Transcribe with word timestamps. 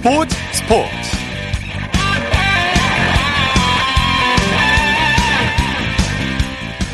스포츠 0.00 0.34
스포츠. 0.52 0.90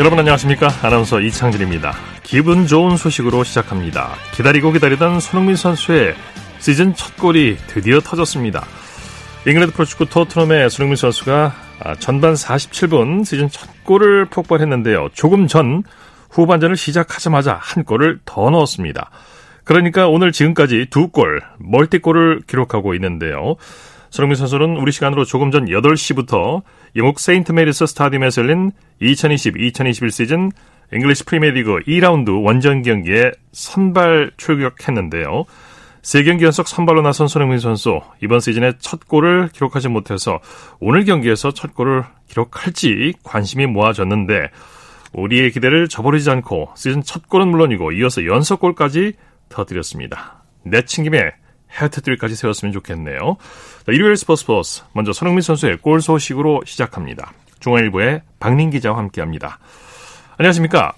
여러분 0.01 0.19
안녕하십니까? 0.19 0.69
아나운서 0.83 1.21
이창진입니다. 1.21 1.95
기분 2.25 2.67
좋은 2.67 2.97
소식으로 2.97 3.45
시작합니다. 3.45 4.17
기다리고 4.35 4.73
기다리던 4.73 5.21
손흥민 5.21 5.55
선수의 5.55 6.17
시즌 6.59 6.97
첫 6.97 7.17
골이 7.17 7.57
드디어 7.69 8.01
터졌습니다. 8.01 8.67
잉글랜드 9.47 9.73
프로축구 9.75 10.07
토트넘의 10.07 10.69
손흥민 10.69 10.97
선수가 10.97 11.55
아, 11.85 11.95
전반 12.01 12.35
47분 12.35 13.25
시즌 13.25 13.49
첫 13.49 13.69
골을 13.85 14.25
폭발했는데요. 14.25 15.11
조금 15.13 15.47
전 15.47 15.85
후반전을 16.31 16.77
시작하자마자 16.77 17.57
한 17.63 17.85
골을 17.85 18.19
더 18.25 18.51
넣었습니다 18.51 19.11
그러니까 19.67 20.07
오늘 20.07 20.31
지금까지 20.31 20.87
두 20.91 21.09
골, 21.09 21.43
멀티골을 21.59 22.43
기록하고 22.47 22.95
있는데요. 22.95 23.57
손흥민 24.11 24.37
선수는 24.37 24.77
우리 24.77 24.93
시간으로 24.93 25.25
조금 25.25 25.51
전 25.51 25.67
8시부터 25.67 26.63
영국 26.95 27.19
세인트 27.19 27.51
메리스 27.51 27.85
스타디움에서 27.85 28.43
열린 28.43 28.71
2020-2021 29.03 30.11
시즌 30.13 30.53
잉글리시 30.93 31.25
프리미어리그 31.25 31.81
2라운드 31.81 32.45
원정 32.45 32.83
경기에 32.83 33.33
선발 33.51 34.31
출격했는데요. 34.37 35.45
세 36.01 36.23
경기 36.23 36.45
연속 36.45 36.69
선발로 36.69 37.03
나선 37.03 37.27
손흥민 37.27 37.59
선수 37.59 38.01
이번 38.23 38.39
시즌에 38.39 38.75
첫 38.79 39.09
골을 39.09 39.49
기록하지 39.53 39.89
못해서 39.89 40.39
오늘 40.79 41.05
경기에서 41.05 41.51
첫 41.51 41.75
골을 41.75 42.05
기록할지 42.29 43.15
관심이 43.25 43.67
모아졌는데 43.67 44.51
우리의 45.13 45.51
기대를 45.51 45.89
저버리지 45.89 46.31
않고 46.31 46.69
시즌 46.77 47.03
첫 47.03 47.29
골은 47.29 47.49
물론이고 47.49 47.91
이어서 47.91 48.25
연속골까지 48.25 49.15
터뜨렸습니다. 49.49 50.43
내친 50.65 51.05
김에 51.05 51.33
해트트릭까지 51.81 52.35
세웠으면 52.35 52.73
좋겠네요. 52.73 53.37
자, 53.85 53.93
일요일 53.93 54.17
스포츠 54.17 54.43
스포츠 54.43 54.83
먼저 54.93 55.13
손흥민 55.13 55.43
선수의 55.43 55.79
골 55.79 56.01
소식으로 56.01 56.63
시작합니다. 56.65 57.33
중앙일보의 57.61 58.23
박민 58.41 58.71
기자와 58.71 58.99
함께합니다. 58.99 59.59
안녕하십니까? 60.39 60.93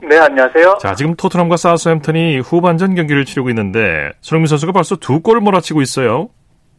네, 0.00 0.16
안녕하세요. 0.16 0.78
자, 0.80 0.94
지금 0.94 1.14
토트넘과 1.16 1.56
사우스햄턴이 1.56 2.38
후반전 2.40 2.94
경기를 2.94 3.24
치르고 3.24 3.48
있는데 3.50 4.12
손흥민 4.20 4.46
선수가 4.46 4.72
벌써 4.72 4.96
두 4.96 5.20
골을 5.20 5.40
몰아치고 5.40 5.82
있어요. 5.82 6.28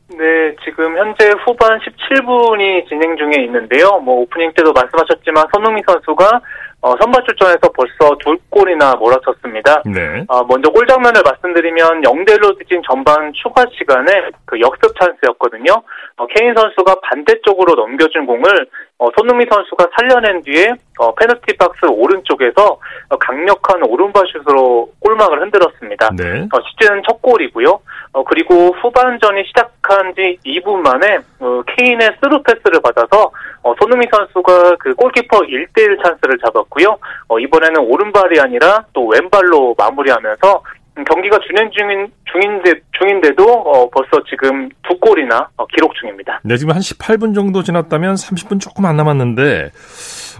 네, 0.10 0.56
지금 0.64 0.98
현재 0.98 1.30
후반 1.46 1.80
17분이 1.80 2.88
진행 2.88 3.16
중에 3.18 3.44
있는데요. 3.46 4.00
뭐 4.00 4.22
오프닝 4.22 4.52
때도 4.56 4.72
말씀하셨지만 4.74 5.46
손흥민 5.54 5.84
선수가 5.86 6.42
어, 6.82 6.96
선발 7.00 7.24
출전에서 7.26 7.60
벌써 7.76 8.16
두 8.24 8.38
골이나 8.50 8.96
몰아쳤습니다. 8.96 9.84
네. 9.86 10.24
어, 10.30 10.44
먼저 10.46 10.70
골 10.70 10.88
장면을 10.88 11.22
말씀드리면 11.24 12.02
0대1로 12.04 12.58
뒤진 12.58 12.82
전반 12.90 13.34
추가 13.34 13.66
시간에 13.78 14.30
그 14.46 14.60
역습 14.60 14.94
찬스였거든요. 14.98 15.74
어, 16.18 16.28
케인 16.28 16.54
선수가 16.56 16.96
반대쪽으로 17.02 17.76
넘겨준 17.76 18.26
공을 18.26 18.68
어, 19.00 19.08
손흥민 19.18 19.48
선수가 19.50 19.88
살려낸 19.96 20.42
뒤에 20.44 20.74
어, 21.00 21.16
페널티 21.16 21.56
박스 21.58 21.86
오른쪽에서 21.86 22.80
어, 23.10 23.18
강력한 23.18 23.82
오른발슛으로 23.84 24.92
골망을 25.00 25.42
흔들었습니다. 25.42 26.10
네. 26.18 26.42
어, 26.52 26.60
시즌 26.70 27.02
첫 27.08 27.22
골이고요. 27.22 27.80
어, 28.12 28.24
그리고 28.26 28.76
후반전이 28.82 29.46
시작한 29.48 30.14
지 30.16 30.38
2분 30.46 30.82
만에 30.82 31.20
어, 31.40 31.62
케인의 31.78 32.18
스루 32.22 32.44
패스를 32.44 32.82
받아서 32.84 33.32
어, 33.64 33.74
손흥민 33.80 34.10
선수가 34.12 34.76
그 34.80 34.94
골키퍼 34.96 35.40
1대1 35.40 36.04
찬스를 36.04 36.38
잡았고요. 36.46 36.98
어, 37.30 37.40
이번에는 37.40 37.80
오른발이 37.80 38.40
아니라 38.42 38.84
또 38.92 39.08
왼발로 39.08 39.76
마무리하면서 39.78 40.56
음, 40.58 40.79
경기가 40.96 41.40
진행 41.48 41.70
중인 41.72 42.12
중인데 42.32 42.82
중인데도 42.98 43.44
어, 43.44 43.90
벌써 43.90 44.24
지금 44.30 44.70
두 44.88 44.98
골이나 45.00 45.50
어, 45.58 45.66
기록 45.68 45.94
중입니다. 45.96 46.40
네, 46.44 46.58
지금 46.58 46.74
한 46.74 46.82
18분 46.82 47.34
정도 47.34 47.64
지났다면 47.64 48.16
30분 48.16 48.60
조금 48.60 48.86
안 48.86 48.98
남았는데 48.98 49.72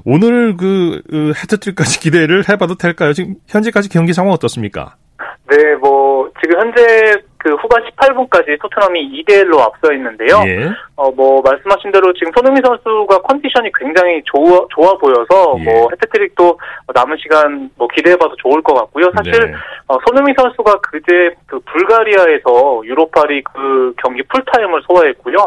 오늘 0.06 0.58
그, 0.58 1.02
그 1.10 1.34
해트트릭까지 1.38 2.00
기대를 2.02 2.50
해봐도 2.50 2.76
될까요? 2.76 3.14
지금 3.14 3.36
현재까지 3.48 3.90
경기 3.90 4.14
상황 4.14 4.34
어떻습니까? 4.34 4.96
네, 5.50 5.76
뭐 5.76 6.30
지금 6.42 6.60
현재 6.60 7.29
그 7.40 7.56
후반 7.56 7.82
18분까지 7.84 8.60
토트넘이 8.62 9.24
2대 9.24 9.44
1로 9.44 9.60
앞서 9.62 9.94
있는데요. 9.94 10.42
예. 10.46 10.70
어, 10.98 11.10
뭐, 11.12 11.42
말씀하신 11.42 11.94
대로 11.94 12.12
지금 12.12 12.34
손흥민 12.36 12.62
선수가 12.62 13.22
컨디션이 13.22 13.72
굉장히 13.80 14.22
좋아, 14.26 14.60
좋아 14.70 14.92
보여서, 14.98 15.56
예. 15.60 15.64
뭐, 15.64 15.88
해트트릭도 15.90 16.60
남은 16.94 17.16
시간 17.18 17.70
뭐 17.78 17.88
기대해봐도 17.88 18.36
좋을 18.36 18.62
것 18.62 18.74
같고요. 18.74 19.10
사실, 19.16 19.32
네. 19.32 19.54
어, 19.88 19.98
손흥민 20.06 20.36
선수가 20.38 20.82
그제 20.82 21.34
그 21.46 21.60
불가리아에서 21.62 22.82
유로파리그 22.84 23.94
경기 24.04 24.22
풀타임을 24.24 24.82
소화했고요. 24.86 25.38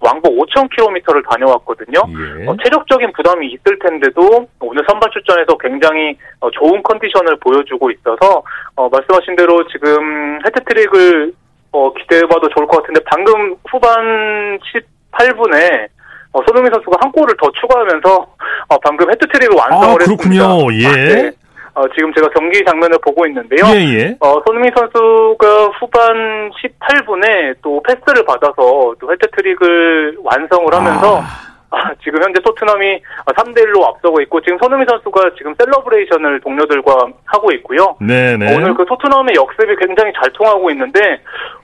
왕복 0.00 0.34
5,000km를 0.38 1.28
다녀왔거든요. 1.28 2.00
예. 2.40 2.46
어, 2.46 2.56
체력적인 2.64 3.12
부담이 3.12 3.48
있을 3.48 3.78
텐데도 3.78 4.48
오늘 4.60 4.84
선발 4.88 5.10
출전에서 5.10 5.58
굉장히 5.58 6.16
어, 6.40 6.50
좋은 6.50 6.82
컨디션을 6.82 7.36
보여주고 7.40 7.90
있어서 7.90 8.42
어, 8.74 8.88
말씀하신 8.88 9.36
대로 9.36 9.66
지금 9.68 10.38
해트트릭을 10.46 11.34
어, 11.72 11.92
기대해봐도 11.94 12.48
좋을 12.50 12.66
것 12.66 12.82
같은데 12.82 13.00
방금 13.06 13.56
후반 13.70 14.58
18분에 14.58 15.88
어, 16.32 16.40
손흥민 16.46 16.72
선수가 16.72 16.96
한 17.00 17.12
골을 17.12 17.34
더 17.40 17.50
추가하면서 17.60 18.26
어, 18.68 18.78
방금 18.78 19.10
해트트릭을 19.10 19.56
완성을 19.56 20.02
아, 20.02 20.04
그렇군요. 20.04 20.70
했습니다. 20.70 21.00
예. 21.00 21.14
네. 21.14 21.32
어, 21.74 21.84
지금 21.96 22.12
제가 22.12 22.28
경기 22.28 22.62
장면을 22.66 22.98
보고 23.02 23.26
있는데요. 23.26 23.64
예, 23.74 23.98
예. 23.98 24.16
어, 24.20 24.42
손흥민 24.46 24.70
선수가 24.76 25.70
후반 25.80 26.50
18분에 26.50 27.56
또 27.62 27.82
패스를 27.82 28.24
받아서 28.26 28.94
또 29.00 29.12
해트트릭을 29.12 30.18
완성을 30.22 30.66
하면서 30.72 31.20
아. 31.22 31.51
아, 31.72 31.94
지금 32.04 32.22
현재 32.22 32.38
토트넘이 32.42 33.00
3대1로 33.26 33.82
앞서고 33.84 34.20
있고 34.22 34.40
지금 34.42 34.58
손흥민 34.58 34.86
선수가 34.88 35.30
지금 35.38 35.54
celebration을 35.58 36.40
동료들과 36.40 37.08
하고 37.24 37.50
있고요. 37.52 37.96
네네. 37.98 38.54
오늘 38.54 38.74
그 38.74 38.84
토트넘의 38.84 39.34
역습이 39.34 39.76
굉장히 39.76 40.12
잘 40.12 40.30
통하고 40.32 40.70
있는데 40.70 41.00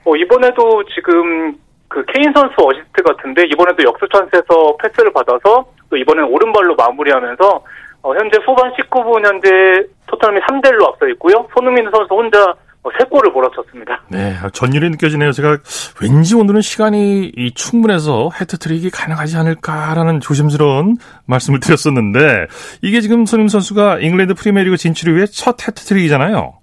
어, 0.05 0.15
이번에도 0.15 0.83
지금 0.95 1.53
그 1.87 2.03
케인 2.07 2.33
선수 2.33 2.55
어시스트 2.57 3.03
같은데 3.03 3.43
이번에도 3.45 3.83
역습 3.83 4.11
찬스에서 4.11 4.77
패스를 4.81 5.13
받아서 5.13 5.65
또 5.89 5.95
이번엔 5.95 6.25
오른발로 6.25 6.75
마무리하면서 6.75 7.63
어, 8.01 8.13
현재 8.15 8.39
후반 8.45 8.71
19분 8.73 9.25
현재 9.25 9.85
토트넘이 10.07 10.39
3대1로 10.39 10.87
앞서 10.87 11.07
있고요. 11.09 11.47
손흥민 11.53 11.87
선수 11.91 12.15
혼자 12.15 12.55
어, 12.81 12.89
3골을 12.89 13.31
몰아쳤습니다. 13.33 14.03
네, 14.09 14.35
전율이 14.53 14.89
느껴지네요. 14.91 15.31
제가 15.31 15.57
왠지 16.01 16.35
오늘은 16.35 16.61
시간이 16.61 17.33
이 17.35 17.51
충분해서 17.53 18.29
해트트릭이 18.39 18.89
가능하지 18.89 19.37
않을까라는 19.37 20.21
조심스러운 20.21 20.97
말씀을 21.25 21.59
드렸었는데 21.59 22.47
이게 22.81 23.01
지금 23.01 23.25
손흥민 23.25 23.49
선수가 23.49 23.99
잉글랜드 23.99 24.33
프리미어리그 24.33 24.77
진출 24.77 25.09
이후에 25.09 25.25
첫 25.25 25.67
해트트릭이잖아요. 25.67 26.53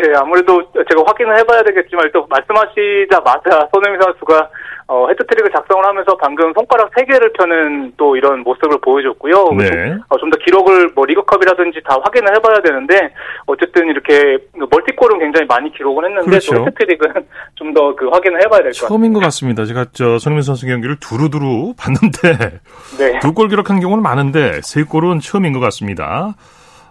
네, 0.00 0.12
아무래도 0.16 0.62
제가 0.72 1.02
확인을 1.06 1.38
해봐야 1.38 1.62
되겠지만 1.62 2.10
또 2.12 2.26
말씀하시자마자 2.28 3.68
손흥민 3.72 4.00
선수가 4.00 4.48
어, 4.88 5.06
해트트릭을 5.08 5.50
작성을 5.52 5.82
하면서 5.86 6.16
방금 6.16 6.52
손가락 6.54 6.90
3개를 6.90 7.32
펴는 7.38 7.92
또 7.96 8.16
이런 8.16 8.40
모습을 8.40 8.78
보여줬고요. 8.82 9.34
네. 9.56 9.94
어, 10.08 10.18
좀더 10.18 10.36
기록을 10.44 10.90
뭐 10.94 11.06
리그컵이라든지 11.06 11.80
다 11.88 11.96
확인을 12.02 12.34
해봐야 12.36 12.60
되는데 12.62 13.14
어쨌든 13.46 13.86
이렇게 13.88 14.38
멀티골은 14.54 15.20
굉장히 15.20 15.46
많이 15.46 15.72
기록을 15.72 16.04
했는데 16.06 16.28
그렇죠. 16.30 16.54
또 16.56 16.66
해트트릭은 16.66 17.12
좀 17.54 17.72
더 17.72 17.94
그 17.96 18.08
확인을 18.08 18.40
해봐야 18.42 18.60
될 18.62 18.72
것 18.72 18.80
같아요. 18.80 18.88
처음인 18.88 19.12
것 19.12 19.20
같습니다. 19.20 19.64
제가 19.64 19.86
저 19.92 20.18
손흥민 20.18 20.42
선수 20.42 20.66
경기를 20.66 20.96
두루두루 21.00 21.74
봤는데 21.78 22.58
네. 22.98 23.18
두골 23.20 23.48
기록한 23.48 23.80
경우는 23.80 24.02
많은데 24.02 24.60
세 24.62 24.82
골은 24.82 25.20
처음인 25.20 25.52
것 25.52 25.60
같습니다. 25.60 26.34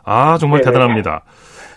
아 0.05 0.37
정말 0.39 0.61
네네. 0.61 0.71
대단합니다. 0.71 1.23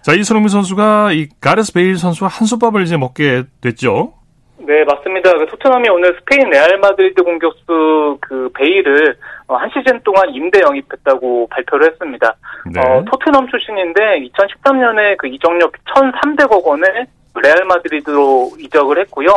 자, 0.04 0.12
이 0.12 0.22
손흥민 0.22 0.50
선수가 0.50 1.12
이 1.12 1.28
가레스 1.40 1.72
베일 1.72 1.96
선수와 1.96 2.28
한솥밥을 2.28 2.82
이제 2.82 2.98
먹게 2.98 3.44
됐죠. 3.62 4.12
네, 4.58 4.84
맞습니다. 4.84 5.32
그 5.32 5.46
토트넘이 5.46 5.88
오늘 5.88 6.14
스페인 6.18 6.50
레알 6.50 6.76
마드리드 6.76 7.22
공격수 7.22 8.18
그 8.20 8.50
베일을 8.54 9.16
어, 9.46 9.56
한 9.56 9.70
시즌 9.70 9.98
동안 10.02 10.28
임대 10.34 10.60
영입했다고 10.60 11.48
발표를 11.48 11.90
했습니다. 11.90 12.36
네. 12.70 12.80
어, 12.82 13.02
토트넘 13.10 13.48
출신인데 13.48 14.28
2013년에 14.28 15.16
그 15.16 15.26
이적료 15.26 15.70
1,300억 15.70 16.62
원에 16.62 17.06
레알 17.42 17.64
마드리드로 17.64 18.50
이적을 18.60 18.98
했고요. 19.00 19.28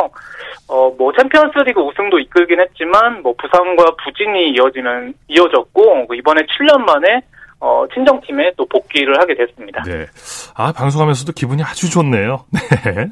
어, 0.68 0.94
뭐 0.98 1.12
챔피언스리그 1.18 1.80
우승도 1.80 2.18
이끌긴 2.18 2.60
했지만 2.60 3.22
뭐 3.22 3.34
부상과 3.38 3.96
부진이 4.04 4.50
이어지면 4.50 5.14
이어졌고 5.28 6.08
그 6.08 6.14
이번에 6.14 6.42
7년 6.42 6.84
만에 6.84 7.22
어, 7.60 7.84
친정팀에 7.92 8.52
또 8.56 8.66
복귀를 8.66 9.18
하게 9.20 9.34
됐습니다. 9.34 9.82
네. 9.82 10.06
아, 10.54 10.72
방송하면서도 10.72 11.32
기분이 11.32 11.62
아주 11.62 11.90
좋네요. 11.90 12.44
네. 12.84 13.08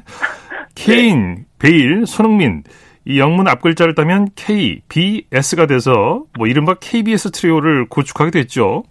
케인, 0.75 1.45
베일, 1.59 2.05
손흥민. 2.05 2.63
이 3.05 3.19
영문 3.19 3.47
앞글자를 3.47 3.95
따면 3.95 4.27
K, 4.35 4.81
B, 4.89 5.25
S가 5.31 5.65
돼서 5.65 6.23
뭐 6.37 6.47
이른바 6.47 6.75
KBS 6.75 7.31
트리오를 7.31 7.87
구축하게 7.89 8.31
됐죠. 8.31 8.83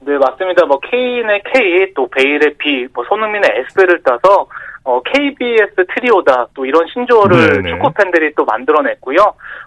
네, 0.00 0.16
맞습니다. 0.18 0.66
뭐, 0.66 0.78
케인의 0.80 1.42
K, 1.52 1.92
또 1.94 2.08
베일의 2.08 2.54
B, 2.58 2.88
뭐, 2.94 3.04
손흥민의 3.04 3.50
S를 3.68 4.02
따서, 4.02 4.46
어, 4.82 5.00
KBS 5.02 5.74
트리오다 5.94 6.48
또 6.54 6.64
이런 6.64 6.86
신조어를 6.92 7.62
네네. 7.62 7.70
축구 7.70 7.92
팬들이 7.92 8.32
또 8.34 8.44
만들어냈고요. 8.44 9.18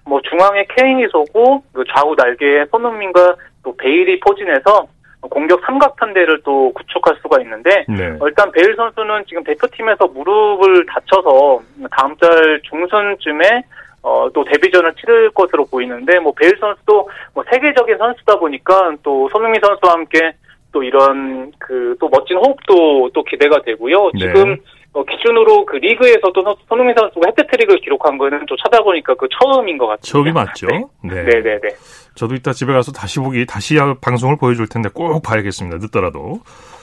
뭐 0.05 0.19
중앙에 0.21 0.65
케인이 0.75 1.05
서고 1.11 1.63
그 1.71 1.83
좌우 1.93 2.15
날개에 2.15 2.65
손흥민과 2.71 3.35
또 3.63 3.75
베일이 3.77 4.19
포진해서 4.19 4.87
공격 5.29 5.61
삼각편대를 5.65 6.41
또 6.43 6.71
구축할 6.73 7.17
수가 7.21 7.41
있는데 7.41 7.85
네. 7.87 8.17
어, 8.19 8.27
일단 8.27 8.51
베일 8.51 8.75
선수는 8.75 9.25
지금 9.27 9.43
대표팀에서 9.43 10.07
무릎을 10.07 10.85
다쳐서 10.85 11.61
다음 11.91 12.15
달 12.17 12.59
중순쯤에 12.63 13.63
어, 14.01 14.29
또 14.33 14.43
데뷔전을 14.43 14.95
치를 14.95 15.31
것으로 15.31 15.65
보이는데, 15.65 16.19
뭐, 16.19 16.33
베일 16.33 16.57
선수도 16.59 17.09
뭐 17.33 17.41
세계적인 17.49 17.97
선수다 17.97 18.37
보니까 18.37 18.91
또 19.01 19.29
손흥민 19.29 19.61
선수와 19.63 19.93
함께 19.93 20.33
또 20.73 20.83
이런 20.83 21.53
그 21.57 21.95
또 22.03 22.09
멋진 22.09 22.35
호흡도 22.37 23.11
또 23.13 23.23
기대가 23.23 23.61
되고요. 23.61 24.11
네. 24.13 24.19
지금 24.19 24.57
어, 24.93 25.03
기준으로 25.03 25.65
그 25.65 25.77
리그에서도 25.77 26.43
손흥민 26.69 26.95
선수가 26.95 27.21
해트트릭을 27.29 27.81
기록한 27.81 28.17
거는 28.17 28.45
또 28.47 28.55
찾아보니까 28.57 29.15
그 29.15 29.27
처음인 29.39 29.77
것 29.77 29.87
같아요. 29.87 30.01
처음이 30.01 30.31
맞죠? 30.31 30.67
네. 30.67 30.83
네. 31.03 31.23
네, 31.23 31.41
네, 31.41 31.59
네. 31.61 31.69
저도 32.15 32.35
이따 32.35 32.53
집에 32.53 32.73
가서 32.73 32.91
다시 32.91 33.19
보기, 33.19 33.45
다시 33.47 33.75
방송을 34.01 34.37
보여줄 34.37 34.67
텐데 34.67 34.89
꼭 34.93 35.21
봐야겠습니다. 35.23 35.77
늦더라도. 35.79 36.41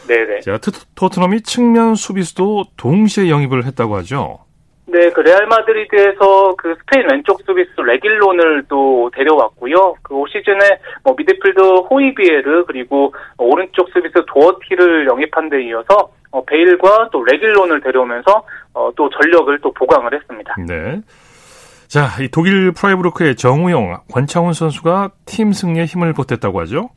네네. 0.09 0.41
자, 0.41 0.59
토트넘이 0.97 1.43
측면 1.43 1.95
수비수도 1.95 2.65
동시에 2.77 3.31
영입을 3.31 3.65
했다고 3.65 3.97
하죠? 3.99 4.41
네, 4.93 5.11
그 5.11 5.21
레알 5.21 5.47
마드리드에서 5.47 6.55
그 6.57 6.75
스페인 6.81 7.07
왼쪽 7.11 7.41
수비수 7.43 7.83
레길론을 7.83 8.65
또 8.69 9.11
데려왔고요. 9.15 9.95
그 10.03 10.15
올 10.21 10.29
시즌에 10.29 10.59
뭐 11.05 11.15
미드필더 11.17 11.83
호이비에르 11.91 12.65
그리고 12.67 13.15
오른쪽 13.39 13.89
수비수 13.91 14.25
도어티를 14.27 15.07
영입한 15.07 15.49
데 15.49 15.63
이어서 15.65 16.11
어, 16.33 16.45
베일과 16.45 17.09
또 17.13 17.25
레길론을 17.25 17.81
데려오면서 17.81 18.45
어, 18.75 18.91
또 18.97 19.09
전력을 19.11 19.59
또 19.63 19.73
보강을 19.73 20.13
했습니다. 20.15 20.55
네. 20.67 21.01
자, 21.89 22.07
이 22.23 22.29
독일 22.29 22.73
프라이부르크의 22.73 23.35
정우영, 23.37 23.99
권창훈 24.13 24.53
선수가 24.53 25.11
팀 25.27 25.53
승리에 25.53 25.87
힘을 25.87 26.13
보탰다고 26.13 26.61
하죠? 26.61 26.91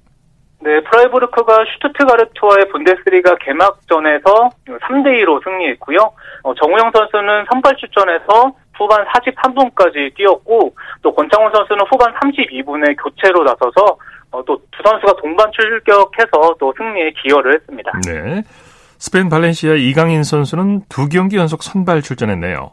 네, 0.63 0.80
프라이부르크가 0.81 1.65
슈투트가르트와의 1.75 2.69
분데스리가 2.71 3.36
개막전에서 3.36 4.50
3대2로 4.65 5.44
승리했고요. 5.44 6.00
어, 6.44 6.54
정우영 6.56 6.92
선수는 6.94 7.45
선발 7.51 7.75
출전해서 7.75 8.54
후반 8.77 9.06
43분까지 9.06 10.15
뛰었고 10.15 10.74
또 11.01 11.13
권창훈 11.13 11.51
선수는 11.54 11.86
후반 11.92 12.13
32분에 12.13 12.95
교체로 13.04 13.44
나서서 13.44 13.98
어, 14.31 14.44
또두 14.45 14.81
선수가 14.83 15.13
동반 15.21 15.51
출격해서 15.51 16.56
또 16.60 16.74
승리에 16.77 17.12
기여를 17.21 17.56
했습니다. 17.56 17.92
네. 18.06 18.42
스페인 18.98 19.27
발렌시아 19.27 19.75
이강인 19.75 20.24
선수는 20.24 20.83
두 20.88 21.09
경기 21.09 21.36
연속 21.36 21.62
선발 21.62 22.01
출전했네요. 22.01 22.71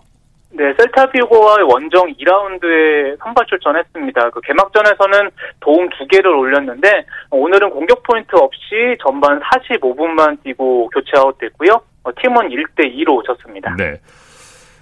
네, 0.52 0.74
셀타비고와의 0.78 1.64
원정 1.64 2.12
2라운드에 2.14 3.16
선발 3.22 3.46
출전했습니다. 3.46 4.30
그 4.30 4.40
개막전에서는 4.40 5.30
도움 5.60 5.88
두 5.90 6.06
개를 6.08 6.28
올렸는데 6.34 7.06
오늘은 7.30 7.70
공격 7.70 8.02
포인트 8.02 8.34
없이 8.34 8.96
전반 9.00 9.40
45분만 9.40 10.42
뛰고 10.42 10.88
교체 10.88 11.12
아웃됐고요. 11.16 11.80
어, 12.02 12.10
팀은 12.20 12.48
1대 12.48 12.92
2로 12.96 13.24
졌습니다. 13.24 13.74
네. 13.76 14.00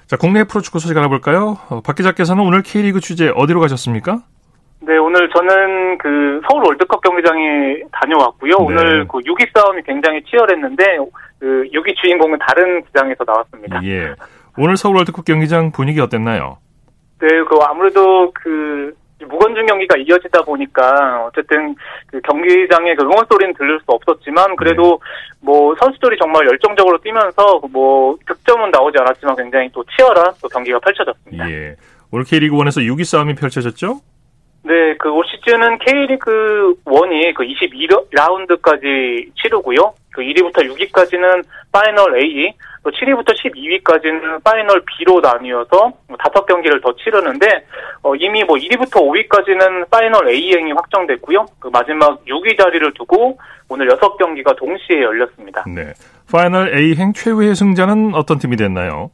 자, 0.07 0.17
국내 0.17 0.45
프로축구 0.45 0.79
소식 0.79 0.97
알아볼까요? 0.97 1.59
어, 1.69 1.83
박 1.85 1.97
기자께서는 1.97 2.43
오늘 2.43 2.63
K리그 2.63 3.01
취재 3.01 3.31
어디로 3.35 3.61
가셨습니까? 3.61 4.23
네, 4.81 4.97
오늘 4.97 5.29
저는 5.29 5.99
그 5.99 6.41
서울 6.49 6.65
월드컵 6.65 7.03
경기장에 7.03 7.83
다녀왔고요. 7.93 8.53
네. 8.57 8.65
오늘 8.65 9.07
그 9.07 9.19
6위 9.19 9.49
싸움이 9.55 9.83
굉장히 9.83 10.23
치열했는데 10.25 10.99
그 11.39 11.65
6위 11.75 11.95
주인공은 11.97 12.39
다른 12.39 12.81
구장에서 12.83 13.25
나왔습니다. 13.27 13.81
예. 13.85 14.15
오늘 14.59 14.77
서울 14.77 14.97
월드컵 14.97 15.25
경기장 15.25 15.71
분위기 15.71 16.01
어땠나요? 16.01 16.59
네, 17.21 17.29
그 17.49 17.59
아무래도 17.63 18.31
그 18.33 18.93
무관중 19.21 19.67
경기가 19.67 19.97
이어지다 19.97 20.43
보니까 20.43 21.27
어쨌든 21.27 21.75
그 22.07 22.21
경기장의 22.21 22.97
그 22.97 23.05
응원 23.05 23.25
소리는 23.31 23.55
들릴 23.55 23.79
수 23.81 23.85
없었지만 23.87 24.57
그래도 24.57 24.83
네. 24.83 24.99
뭐 25.41 25.75
선수들이 25.77 26.17
정말 26.21 26.47
열정적으로 26.47 26.99
뛰면서 26.99 27.61
뭐 27.71 28.17
득점은 28.27 28.71
나오지 28.71 28.99
않았지만 28.99 29.37
굉장히 29.37 29.69
또 29.73 29.85
치열한 29.97 30.33
또 30.43 30.49
경기가 30.49 30.79
펼쳐졌습니다. 30.81 31.51
예. 31.51 31.77
오늘 32.13 32.25
K리그 32.25 32.57
1에서 32.57 32.79
6위 32.87 33.05
싸움이 33.05 33.35
펼쳐졌죠? 33.35 34.01
네, 34.65 34.97
그 34.99 35.09
올 35.11 35.25
시즌은 35.27 35.79
K리그 35.79 36.75
1이 36.85 37.35
그 37.35 37.45
22라운드까지 37.45 39.31
치르고요. 39.41 39.95
그 40.13 40.23
1위부터 40.23 40.63
6위까지는 40.69 41.45
파이널 41.73 42.21
A, 42.21 42.53
또 42.89 42.91
7위부터 42.91 43.35
12위까지는 43.37 44.43
파이널 44.43 44.83
B로 44.87 45.21
나뉘어서 45.21 45.93
다섯 46.19 46.47
경기를 46.47 46.81
더 46.81 46.95
치르는데 46.97 47.47
어, 48.03 48.15
이미 48.15 48.43
뭐 48.45 48.57
1위부터 48.57 48.95
5위까지는 48.95 49.91
파이널 49.91 50.29
A행이 50.29 50.73
확정됐고요. 50.73 51.47
그 51.59 51.69
마지막 51.69 52.25
6위 52.25 52.57
자리를 52.57 52.95
두고 52.95 53.39
오늘 53.69 53.89
6경기가 53.89 54.57
동시에 54.57 55.03
열렸습니다. 55.03 55.65
네. 55.67 55.93
파이널 56.33 56.75
A행 56.75 57.13
최후의 57.13 57.55
승자는 57.55 58.15
어떤 58.15 58.39
팀이 58.39 58.57
됐나요? 58.57 59.11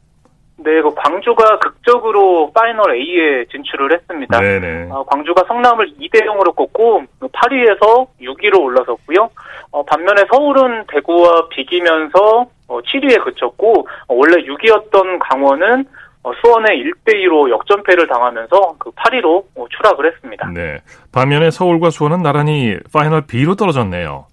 네, 0.65 0.81
그 0.81 0.91
광주가 0.95 1.59
극적으로 1.59 2.51
파이널 2.51 2.95
A에 2.95 3.45
진출을 3.51 3.93
했습니다. 3.93 4.39
네네. 4.39 4.89
어, 4.89 5.03
광주가 5.03 5.43
성남을 5.47 5.93
2대 6.01 6.25
0으로 6.25 6.55
꺾고 6.55 7.03
8위에서 7.21 8.07
6위로 8.19 8.59
올라섰고요. 8.61 9.29
어, 9.69 9.83
반면에 9.85 10.23
서울은 10.31 10.85
대구와 10.87 11.49
비기면서 11.49 12.47
어, 12.67 12.79
7위에 12.81 13.23
그쳤고 13.23 13.87
어, 14.07 14.15
원래 14.15 14.43
6위였던 14.43 15.19
강원은 15.19 15.85
어, 16.23 16.31
수원에 16.41 16.75
1대 16.77 17.13
2로 17.13 17.51
역전패를 17.51 18.07
당하면서 18.07 18.75
그 18.79 18.89
8위로 18.89 19.43
어, 19.55 19.65
추락을 19.69 20.11
했습니다. 20.11 20.49
네. 20.51 20.79
반면에 21.11 21.51
서울과 21.51 21.91
수원은 21.91 22.23
나란히 22.23 22.75
파이널 22.91 23.27
B로 23.27 23.53
떨어졌네요. 23.53 24.25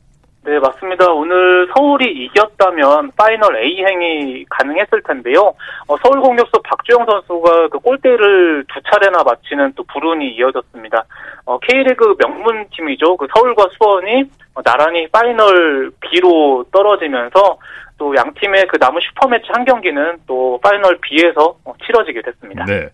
네, 0.44 0.58
맞습니다. 0.58 1.06
오늘 1.12 1.68
서울이 1.76 2.10
이겼다면 2.24 3.12
파이널 3.16 3.56
A행이 3.58 4.44
가능했을 4.50 5.00
텐데요. 5.06 5.54
어, 5.86 5.96
서울 6.02 6.20
공격수 6.20 6.50
박주영 6.64 7.06
선수가 7.08 7.68
그 7.68 7.78
골대를 7.78 8.64
두 8.72 8.80
차례나 8.90 9.22
맞히는 9.22 9.72
또 9.76 9.84
불운이 9.84 10.34
이어졌습니다. 10.34 11.04
어, 11.44 11.58
K리그 11.60 12.16
명문팀이죠. 12.18 13.16
그 13.18 13.28
서울과 13.34 13.68
수원이 13.78 14.24
어, 14.54 14.62
나란히 14.62 15.06
파이널 15.08 15.92
B로 16.00 16.64
떨어지면서 16.72 17.58
또 17.98 18.12
양 18.16 18.34
팀의 18.34 18.66
그 18.66 18.78
남은 18.80 19.00
슈퍼매치 19.00 19.46
한 19.52 19.64
경기는 19.64 20.18
또 20.26 20.58
파이널 20.60 20.98
B에서 21.02 21.54
어, 21.64 21.72
치러지게 21.86 22.20
됐습니다. 22.22 22.64
네. 22.64 22.88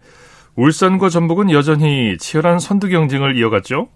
울산과 0.54 1.08
전북은 1.08 1.50
여전히 1.50 2.18
치열한 2.18 2.58
선두 2.58 2.88
경쟁을 2.90 3.36
이어갔죠? 3.36 3.88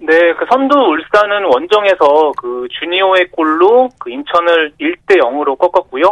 네, 0.00 0.32
그 0.34 0.46
선두 0.50 0.76
울산은 0.78 1.44
원정에서 1.44 2.32
그 2.36 2.68
주니오의 2.78 3.28
골로 3.32 3.88
그 3.98 4.10
인천을 4.10 4.72
1대 4.80 5.18
0으로 5.20 5.58
꺾었고요. 5.58 6.04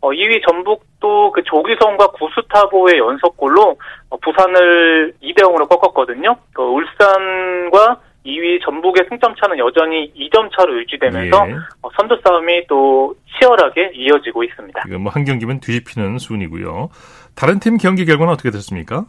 어, 0.00 0.10
2위 0.10 0.44
전북도 0.46 1.32
그 1.32 1.42
조기성과 1.44 2.08
구스타보의 2.08 2.98
연속골로 2.98 3.76
어, 4.10 4.16
부산을 4.18 5.14
2대 5.22 5.42
0으로 5.42 5.68
꺾었거든요. 5.68 6.36
그 6.52 6.62
울산과 6.62 8.00
2위 8.26 8.62
전북의 8.64 9.06
승점 9.08 9.34
차는 9.36 9.58
여전히 9.58 10.12
2점 10.14 10.50
차로 10.56 10.78
유지되면서 10.80 11.48
예. 11.48 11.52
어, 11.82 11.88
선두 11.96 12.20
싸움이 12.24 12.66
또 12.68 13.14
치열하게 13.38 13.92
이어지고 13.94 14.44
있습니다. 14.44 14.82
지금 14.84 15.02
뭐 15.02 15.12
한 15.12 15.24
경기면 15.24 15.60
뒤집히는 15.60 16.18
순이고요. 16.18 16.90
다른 17.34 17.60
팀 17.60 17.76
경기 17.78 18.04
결과는 18.04 18.32
어떻게 18.32 18.50
됐습니까? 18.50 19.06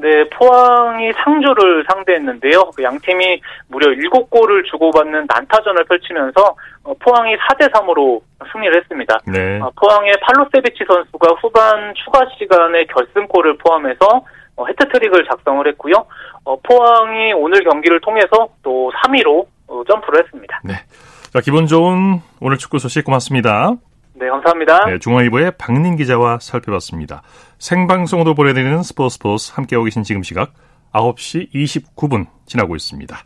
네, 0.00 0.28
포항이 0.30 1.12
상주를 1.12 1.84
상대했는데요. 1.90 2.70
그양 2.76 2.98
팀이 3.00 3.40
무려 3.66 3.88
7골을 3.88 4.64
주고받는 4.70 5.26
난타전을 5.28 5.84
펼치면서 5.84 6.54
어, 6.84 6.94
포항이 7.00 7.36
4대 7.36 7.70
3으로 7.72 8.20
승리를 8.52 8.76
했습니다. 8.76 9.18
네. 9.26 9.60
어, 9.60 9.70
포항의 9.74 10.14
팔로세비치 10.22 10.84
선수가 10.86 11.34
후반 11.40 11.92
추가 11.94 12.24
시간에 12.38 12.84
결승골을 12.84 13.58
포함해서 13.58 14.24
어, 14.56 14.66
헤트트릭을 14.66 15.26
작성을 15.28 15.66
했고요. 15.68 15.94
포항이 16.62 17.32
오늘 17.34 17.62
경기를 17.62 18.00
통해서 18.00 18.48
또 18.62 18.90
3위로 19.02 19.46
점프를 19.86 20.24
했습니다. 20.24 20.60
네. 20.64 20.74
자, 21.32 21.40
기분 21.40 21.66
좋은 21.66 22.22
오늘 22.40 22.56
축구 22.56 22.78
소식 22.78 23.04
고맙습니다. 23.04 23.74
네, 24.18 24.28
감사합니다. 24.28 24.86
네, 24.86 24.98
중앙일보의 24.98 25.52
박민 25.58 25.96
기자와 25.96 26.38
살펴봤습니다. 26.40 27.22
생방송으로 27.58 28.34
보내드리는 28.34 28.82
스포츠 28.82 29.14
스포츠 29.14 29.52
함께하고 29.54 29.84
계신 29.84 30.02
지금 30.02 30.22
시각 30.22 30.52
9시 30.92 31.52
29분 31.52 32.26
지나고 32.46 32.74
있습니다. 32.74 33.16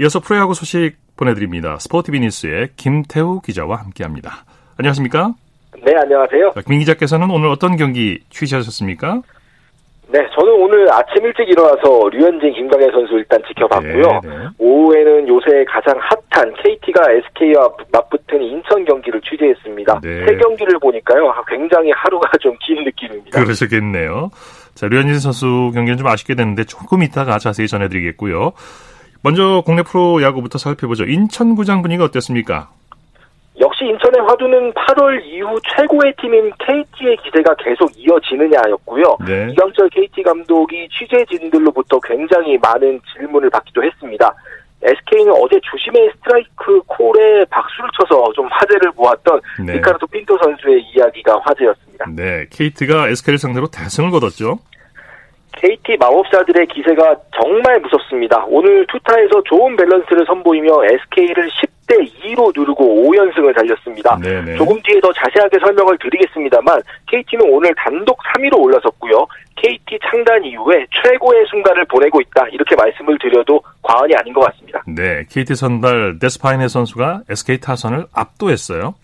이어서 0.00 0.20
프로야구 0.20 0.52
소식 0.52 0.96
보내드립니다. 1.16 1.78
스포티비 1.78 2.20
뉴스의 2.20 2.70
김태우 2.76 3.40
기자와 3.40 3.76
함께합니다. 3.76 4.44
안녕하십니까? 4.76 5.34
네, 5.84 5.94
안녕하세요. 5.96 6.52
김 6.66 6.78
기자께서는 6.78 7.30
오늘 7.30 7.48
어떤 7.48 7.76
경기 7.76 8.20
취재하셨습니까? 8.30 9.22
네, 10.10 10.26
저는 10.34 10.52
오늘 10.54 10.90
아침 10.90 11.24
일찍 11.26 11.48
일어나서 11.48 12.08
류현진, 12.10 12.54
김광현 12.54 12.90
선수 12.92 13.14
일단 13.14 13.40
지켜봤고요. 13.46 14.02
네, 14.02 14.20
네. 14.24 14.46
오후에는 14.58 15.28
요새 15.28 15.64
가장 15.68 15.98
핫한 16.30 16.54
KT가 16.62 17.02
SK와 17.12 17.68
맞붙은 17.92 18.40
인천 18.42 18.84
경기를 18.86 19.20
취재했습니다. 19.20 20.00
네. 20.02 20.24
세 20.26 20.36
경기를 20.36 20.78
보니까요, 20.78 21.32
굉장히 21.46 21.90
하루가 21.92 22.30
좀 22.40 22.56
긴 22.60 22.84
느낌입니다. 22.84 23.42
그러셨겠네요. 23.42 24.30
자, 24.74 24.86
류현진 24.88 25.18
선수 25.18 25.70
경기는 25.74 25.98
좀 25.98 26.06
아쉽게 26.06 26.34
됐는데 26.34 26.64
조금 26.64 27.02
이따가 27.02 27.38
자세히 27.38 27.68
전해드리겠고요. 27.68 28.52
먼저 29.22 29.62
국내 29.66 29.82
프로 29.82 30.22
야구부터 30.22 30.58
살펴보죠. 30.58 31.04
인천구장 31.04 31.82
분위기가 31.82 32.04
어땠습니까? 32.04 32.70
역시 33.60 33.84
인천의 33.84 34.20
화두는 34.26 34.72
8월 34.72 35.24
이후 35.24 35.58
최고의 35.74 36.14
팀인 36.20 36.52
KT의 36.58 37.16
기세가 37.16 37.54
계속 37.56 37.90
이어지느냐였고요. 37.96 39.18
네. 39.26 39.48
이강철 39.52 39.88
KT 39.90 40.22
감독이 40.22 40.88
취재진들로부터 40.90 41.98
굉장히 42.00 42.56
많은 42.58 43.00
질문을 43.12 43.50
받기도 43.50 43.82
했습니다. 43.82 44.34
SK는 44.82 45.32
어제 45.32 45.58
주심의 45.70 46.12
스트라이크 46.14 46.80
콜에 46.86 47.44
박수를 47.50 47.90
쳐서 47.98 48.32
좀 48.32 48.46
화제를 48.46 48.92
모았던 48.94 49.40
네. 49.66 49.72
리카르도 49.74 50.06
핀토 50.06 50.38
선수의 50.40 50.82
이야기가 50.94 51.40
화제였습니다. 51.44 52.06
네, 52.14 52.46
KT가 52.50 53.08
SK를 53.08 53.38
상대로 53.38 53.66
대승을 53.66 54.10
거뒀죠. 54.12 54.58
KT 55.58 55.96
마법사들의 55.98 56.66
기세가 56.68 57.16
정말 57.40 57.80
무섭습니다. 57.80 58.44
오늘 58.48 58.86
투타에서 58.86 59.42
좋은 59.44 59.76
밸런스를 59.76 60.24
선보이며 60.26 60.84
SK를 60.84 61.48
10대 61.48 62.08
2로 62.22 62.52
누르고 62.56 62.84
5연승을 62.84 63.54
달렸습니다. 63.54 64.16
네네. 64.22 64.56
조금 64.56 64.80
뒤에 64.82 65.00
더 65.00 65.12
자세하게 65.12 65.58
설명을 65.58 65.98
드리겠습니다만 65.98 66.80
KT는 67.08 67.50
오늘 67.50 67.74
단독 67.74 68.18
3위로 68.22 68.58
올라섰고요. 68.60 69.26
KT 69.56 69.98
창단 70.08 70.44
이후에 70.44 70.86
최고의 71.02 71.44
순간을 71.50 71.84
보내고 71.86 72.20
있다. 72.20 72.46
이렇게 72.52 72.76
말씀을 72.76 73.18
드려도 73.18 73.60
과언이 73.82 74.14
아닌 74.14 74.32
것 74.32 74.40
같습니다. 74.42 74.80
네, 74.86 75.24
KT 75.28 75.56
선발 75.56 76.20
데스파이네 76.20 76.68
선수가 76.68 77.22
SK 77.28 77.58
타선을 77.58 78.06
압도했어요. 78.14 78.94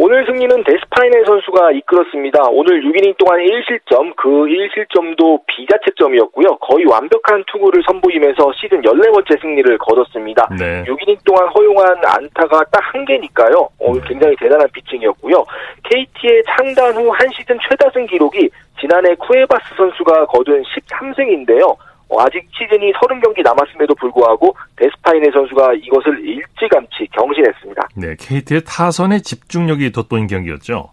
오늘 0.00 0.24
승리는 0.26 0.62
데스파이네 0.62 1.24
선수가 1.24 1.72
이끌었습니다. 1.72 2.38
오늘 2.52 2.82
6이닝 2.84 3.16
동안 3.18 3.40
1실점, 3.40 4.14
그 4.14 4.28
1실점도 4.28 5.40
비자책점이었고요. 5.48 6.58
거의 6.58 6.84
완벽한 6.86 7.42
투구를 7.50 7.82
선보이면서 7.84 8.52
시즌 8.60 8.80
14번째 8.82 9.40
승리를 9.40 9.76
거뒀습니다. 9.78 10.48
네. 10.56 10.84
6이닝 10.84 11.18
동안 11.24 11.48
허용한 11.48 11.96
안타가 12.04 12.62
딱 12.70 12.78
한 12.94 13.04
개니까요. 13.04 13.68
어, 13.80 13.92
네. 13.92 14.00
굉장히 14.06 14.34
대단한 14.36 14.66
피칭이었고요. 14.72 15.44
KT의 15.90 16.42
창단 16.48 16.94
후 16.94 17.10
한 17.10 17.28
시즌 17.36 17.58
최다승 17.68 18.06
기록이 18.06 18.48
지난해 18.80 19.14
쿠에바스 19.16 19.74
선수가 19.76 20.26
거둔 20.26 20.62
13승인데요. 20.62 21.76
어, 22.08 22.20
아직 22.22 22.46
시즌이 22.52 22.92
30경기 22.92 23.42
남았음에도 23.42 23.94
불구하고 23.96 24.56
데스파이네 24.76 25.30
선수가 25.32 25.74
이것을 25.74 26.24
일찌감치 26.24 27.08
경신했습니다. 27.12 27.88
네, 27.96 28.16
KT의 28.18 28.62
타선의 28.66 29.22
집중력이 29.22 29.92
돋보인 29.92 30.26
경기였죠. 30.26 30.90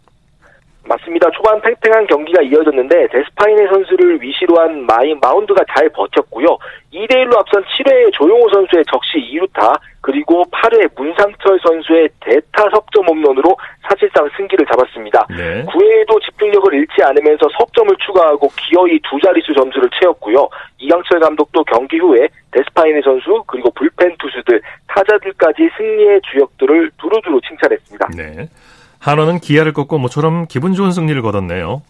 맞습니다. 0.87 1.29
초반 1.31 1.59
팽팽한 1.61 2.07
경기가 2.07 2.41
이어졌는데 2.41 3.07
데스파이네 3.07 3.67
선수를 3.67 4.21
위시로 4.21 4.59
한 4.59 4.85
마인 4.85 5.19
마운드가 5.19 5.63
잘 5.75 5.89
버텼고요. 5.89 6.57
2대1로 6.93 7.37
앞선 7.37 7.63
7회에 7.63 8.13
조용호 8.13 8.49
선수의 8.49 8.85
적시 8.85 9.17
2루타 9.17 9.79
그리고 10.01 10.43
8회 10.51 10.89
문상철 10.95 11.59
선수의 11.59 12.09
대타 12.19 12.69
석점 12.71 13.07
홈런으로 13.07 13.57
사실상 13.89 14.29
승기를 14.37 14.65
잡았습니다. 14.67 15.25
네. 15.29 15.65
9회에도 15.65 16.21
집중력을 16.23 16.73
잃지 16.73 17.01
않으면서 17.03 17.47
석점을 17.57 17.95
추가하고 18.05 18.49
기어이 18.55 18.99
두 19.09 19.19
자릿수 19.19 19.53
점수를 19.55 19.89
채웠고요. 19.99 20.47
이강철 20.77 21.19
감독도 21.19 21.63
경기 21.63 21.97
후에 21.97 22.27
데스파이네 22.51 23.01
선수 23.01 23.43
그리고 23.47 23.71
불펜 23.71 24.15
투수들 24.17 24.61
타자들까지 24.87 25.69
승리의 25.75 26.21
주역들을 26.31 26.91
두루두루 26.97 27.41
칭찬했습니다. 27.41 28.07
네. 28.15 28.47
한화는 29.05 29.39
기아를 29.39 29.71
꺾고 29.71 29.99
모처럼 29.99 30.47
기분 30.47 30.73
좋은 30.73 30.89
승리를 30.89 31.21
거뒀네요. 31.21 31.83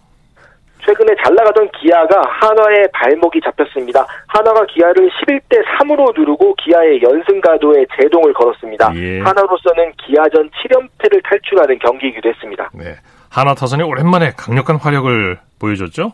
최근에 0.86 1.16
잘 1.24 1.34
나가던 1.34 1.72
기아가 1.72 2.22
한화에 2.28 2.90
발목이 2.94 3.40
잡혔습니다. 3.42 4.06
한화가 4.28 4.66
기아를 4.66 5.10
11대 5.10 5.64
3으로 5.80 6.14
누르고 6.14 6.54
기아의 6.56 7.02
연승 7.02 7.40
가도에 7.40 7.86
제동을 7.98 8.34
걸었습니다. 8.34 8.94
예. 8.96 9.22
한화로서는 9.22 9.94
기아전 9.98 10.50
7연패를 10.50 11.24
탈출하는 11.24 11.80
경기이기도 11.80 12.30
했습니다. 12.30 12.70
네. 12.74 12.98
한화 13.32 13.56
타선이 13.56 13.82
오랜만에 13.82 14.34
강력한 14.38 14.76
화력을 14.76 15.40
보여줬죠? 15.58 16.12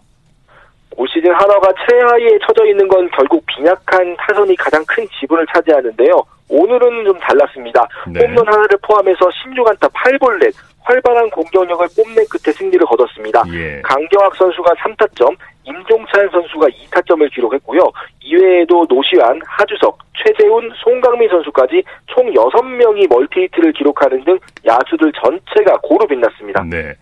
올 0.98 1.08
시즌 1.08 1.32
한화가 1.34 1.74
최하위에 1.88 2.38
처져 2.46 2.66
있는 2.66 2.88
건 2.88 3.10
결국 3.12 3.44
빈약한 3.46 4.16
타선이 4.18 4.56
가장 4.56 4.84
큰 4.86 5.08
지분을 5.20 5.46
차지하는데요. 5.54 6.24
오늘은 6.50 7.06
좀 7.06 7.18
달랐습니다. 7.20 7.88
네. 8.08 8.26
홈런 8.26 8.46
하나를 8.46 8.78
포함해서 8.82 9.30
16안타 9.30 9.90
8볼넷, 9.94 10.54
활발한 10.82 11.30
공격력을 11.30 11.88
뽐낸 11.96 12.26
끝에 12.30 12.52
승리를 12.54 12.86
거뒀습니다. 12.86 13.44
예. 13.54 13.82
강경학 13.84 14.36
선수가 14.36 14.74
3타점, 14.74 15.36
임종찬 15.64 16.30
선수가 16.30 16.68
2타점을 16.68 17.34
기록했고요. 17.34 17.82
이외에도 18.22 18.86
노시환, 18.90 19.40
하주석, 19.46 19.98
최재훈, 20.18 20.72
송강민 20.84 21.30
선수까지 21.30 21.84
총 22.08 22.34
6명이 22.34 23.08
멀티히트를 23.08 23.72
기록하는 23.74 24.24
등 24.26 24.38
야수들 24.66 25.12
전체가 25.14 25.78
고루 25.84 26.06
빛났습니다. 26.08 26.64
네. 26.64 26.94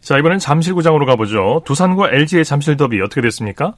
자, 0.00 0.18
이번엔 0.18 0.38
잠실구장으로 0.38 1.06
가보죠. 1.06 1.62
두산과 1.64 2.10
LG의 2.10 2.44
잠실 2.44 2.76
더비 2.76 3.00
어떻게 3.00 3.20
됐습니까? 3.20 3.74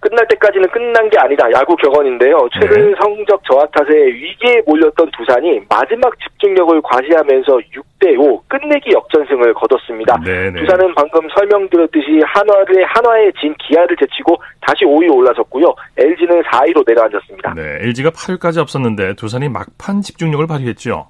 끝날 0.00 0.26
때까지는 0.28 0.66
끝난 0.70 1.10
게 1.10 1.18
아니다. 1.18 1.44
야구 1.52 1.76
격언인데요. 1.76 2.48
최근 2.58 2.90
네. 2.90 2.94
성적 2.98 3.38
저하 3.44 3.66
탓에 3.66 3.92
위기에 3.92 4.62
몰렸던 4.66 5.10
두산이 5.14 5.60
마지막 5.68 6.18
집중력을 6.18 6.80
과시하면서 6.82 7.58
6대5 8.00 8.40
끝내기 8.48 8.92
역전승을 8.94 9.52
거뒀습니다. 9.52 10.18
네네. 10.24 10.50
네. 10.52 10.60
두산은 10.60 10.94
방금 10.94 11.28
설명드렸듯이 11.36 12.22
한화를 12.24 12.86
한화에 12.86 13.30
진 13.40 13.54
기아를 13.58 13.94
제치고 14.00 14.36
다시 14.62 14.86
5위로 14.86 15.16
올라섰고요. 15.16 15.66
LG는 15.98 16.42
4위로 16.44 16.82
내려앉았습니다. 16.86 17.52
네, 17.54 17.62
LG가 17.82 18.10
8회까지 18.10 18.58
앞섰는데 18.58 19.14
두산이 19.16 19.50
막판 19.50 20.00
집중력을 20.00 20.46
발휘했죠. 20.46 21.08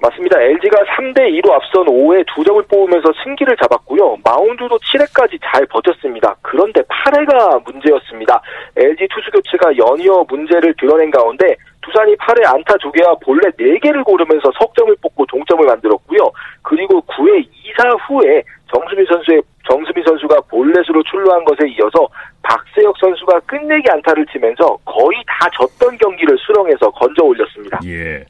맞습니다. 0.00 0.40
LG가 0.40 0.78
3대 0.96 1.18
2로 1.40 1.52
앞선 1.52 1.84
5회 1.84 2.24
두 2.34 2.42
점을 2.42 2.62
뽑으면서 2.62 3.12
승기를 3.22 3.56
잡았고요. 3.56 4.16
마운드도 4.24 4.78
7회까지 4.78 5.38
잘 5.44 5.66
버텼습니다. 5.66 6.34
그런데 6.40 6.80
8회가 6.82 7.62
문제였습니다. 7.64 8.40
LG 8.76 9.08
투수 9.08 9.30
교체가 9.30 9.76
연이어 9.76 10.24
문제를 10.28 10.74
드러낸 10.78 11.10
가운데 11.10 11.54
두산이 11.82 12.16
8회 12.16 12.46
안타 12.46 12.74
2개와 12.74 13.20
볼넷 13.20 13.56
4개를 13.56 14.04
고르면서 14.04 14.50
석점을 14.58 14.94
뽑고 15.02 15.26
동점을 15.26 15.64
만들었고요. 15.66 16.30
그리고 16.62 17.02
9회 17.02 17.44
2사 17.44 17.96
후에 18.08 18.42
정수미 18.72 19.04
선수의 19.06 19.42
정수미 19.68 20.02
선수가 20.04 20.40
볼넷으로 20.48 21.02
출루한 21.02 21.44
것에 21.44 21.68
이어서 21.68 22.08
박세혁 22.42 22.96
선수가 22.98 23.40
끝내기 23.40 23.90
안타를 23.90 24.24
치면서 24.32 24.76
거의 24.84 25.22
다 25.26 25.48
졌던 25.52 25.98
경기를 25.98 26.36
수렁에서 26.38 26.90
건져 26.90 27.24
올렸습니다. 27.24 27.78
예. 27.84 28.24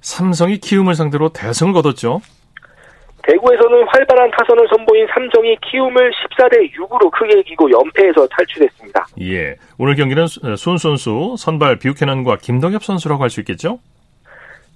삼성이 0.00 0.58
키움을 0.58 0.94
상대로 0.94 1.28
대승을 1.30 1.72
거뒀죠. 1.72 2.20
대구에서는 3.22 3.86
활발한 3.88 4.30
타선을 4.30 4.66
선보인 4.74 5.06
삼성이 5.12 5.56
키움을 5.70 6.10
14대 6.10 6.72
6으로 6.74 7.10
크게 7.10 7.40
이기고 7.40 7.70
연패에서 7.70 8.26
탈출했습니다. 8.28 9.06
예. 9.20 9.56
오늘 9.78 9.94
경기는 9.94 10.26
손 10.56 10.78
선수, 10.78 11.34
선발 11.38 11.78
뷰캐넌과 11.80 12.38
김동엽 12.38 12.82
선수라고 12.82 13.22
할 13.22 13.28
수 13.30 13.40
있겠죠? 13.40 13.78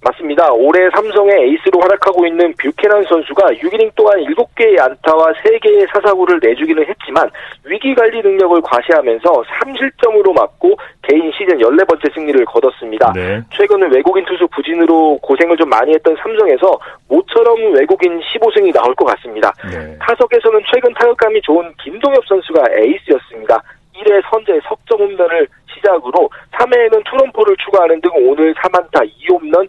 맞습니다. 0.05 0.53
올해 0.53 0.87
삼성의 0.91 1.35
에이스로 1.35 1.79
활약하고 1.81 2.27
있는 2.27 2.53
뷰캐넌 2.61 3.03
선수가 3.05 3.47
6이닝 3.53 3.95
동안 3.95 4.19
7개의 4.23 4.79
안타와 4.79 5.33
3개의 5.33 5.91
사사구를 5.91 6.39
내주기는 6.41 6.85
했지만 6.85 7.29
위기 7.63 7.95
관리 7.95 8.21
능력을 8.21 8.61
과시하면서 8.61 9.29
3실점으로 9.31 10.33
막고 10.33 10.75
개인 11.01 11.31
시즌 11.31 11.57
14번째 11.57 12.13
승리를 12.13 12.45
거뒀습니다. 12.45 13.13
네. 13.13 13.41
최근은 13.51 13.91
외국인 13.91 14.23
투수 14.25 14.47
부진으로 14.47 15.17
고생을 15.23 15.57
좀 15.57 15.69
많이 15.69 15.93
했던 15.93 16.15
삼성에서 16.21 16.79
모처럼 17.09 17.73
외국인 17.73 18.19
15승이 18.19 18.73
나올 18.73 18.93
것 18.93 19.05
같습니다. 19.05 19.51
네. 19.71 19.97
타석에서는 19.99 20.61
최근 20.71 20.93
타격감이 20.93 21.41
좋은 21.41 21.73
김동엽 21.83 22.23
선수가 22.27 22.63
에이스였습니다. 22.77 23.61
1회 23.95 24.21
선제 24.29 24.59
석점 24.67 24.99
홈런을 24.99 25.47
시작으로 25.73 26.29
3회에는 26.51 27.03
투런포를 27.05 27.55
추가하는 27.57 28.01
등 28.01 28.11
오늘 28.15 28.53
3안타 28.55 29.09
2홈런 29.21 29.67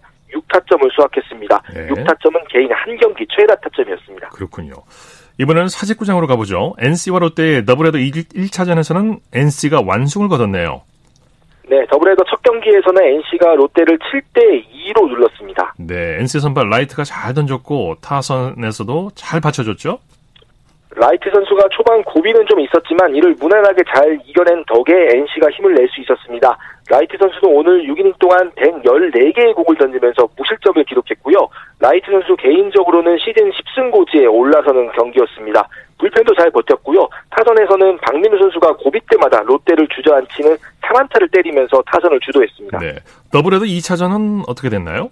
6타점을 0.49 0.95
수확했습니다. 0.95 1.63
네. 1.75 1.87
6타점은 1.89 2.49
개인 2.49 2.71
한 2.73 2.97
경기 2.97 3.27
최다 3.29 3.57
타점이었습니다. 3.57 4.29
그렇군요. 4.31 4.75
이번에는 5.39 5.69
사직구장으로 5.69 6.27
가보죠. 6.27 6.75
NC와 6.79 7.19
롯데의 7.19 7.65
더블헤더 7.67 7.99
1차전에서는 7.99 9.21
NC가 9.33 9.83
완승을 9.85 10.29
거뒀네요. 10.29 10.83
네, 11.69 11.85
더블헤더 11.91 12.23
첫 12.31 12.43
경기에서는 12.43 13.03
NC가 13.03 13.55
롯데를 13.57 13.99
7대 13.99 14.65
2로 14.95 15.09
눌렀습니다. 15.09 15.75
네, 15.79 16.17
NC 16.21 16.41
선발 16.41 16.71
라이트가 16.71 17.05
잘 17.05 17.35
던졌고 17.35 17.97
타선에서도 18.01 19.11
잘 19.15 19.41
받쳐줬죠? 19.41 19.99
라이트 20.99 21.31
선수가 21.31 21.69
초반 21.73 22.03
고비는 22.05 22.47
좀 22.49 22.59
있었지만 22.61 23.15
이를 23.15 23.35
무난하게 23.39 23.83
잘 23.95 24.19
이겨낸 24.25 24.65
덕에 24.65 24.93
NC가 25.13 25.51
힘을 25.51 25.75
낼 25.75 25.87
수 25.89 26.01
있었습니다. 26.01 26.57
라이트 26.89 27.17
선수도 27.19 27.49
오늘 27.51 27.85
6이닝 27.87 28.19
동안 28.19 28.51
114개의 28.53 29.55
공을 29.55 29.77
던지면서 29.77 30.27
무실점을 30.39 30.83
기록했고요. 30.85 31.49
라이트 31.81 32.11
선수 32.11 32.35
개인적으로는 32.37 33.19
시즌 33.19 33.51
10승 33.51 33.91
고지에 33.93 34.25
올라서는 34.27 34.91
경기였습니다. 34.93 35.69
불펜도 35.99 36.35
잘 36.35 36.51
버텼고요. 36.51 37.09
타선에서는 37.31 37.99
박민우 37.99 38.39
선수가 38.39 38.77
고비 38.77 39.01
때마다 39.11 39.43
롯데를 39.43 39.87
주저앉히는 39.89 40.57
3안타를 40.83 41.31
때리면서 41.33 41.83
타선을 41.87 42.21
주도했습니다. 42.21 42.79
네. 42.79 42.95
더블헤더 43.33 43.65
2차전은 43.67 44.45
어떻게 44.49 44.69
됐나요? 44.71 45.11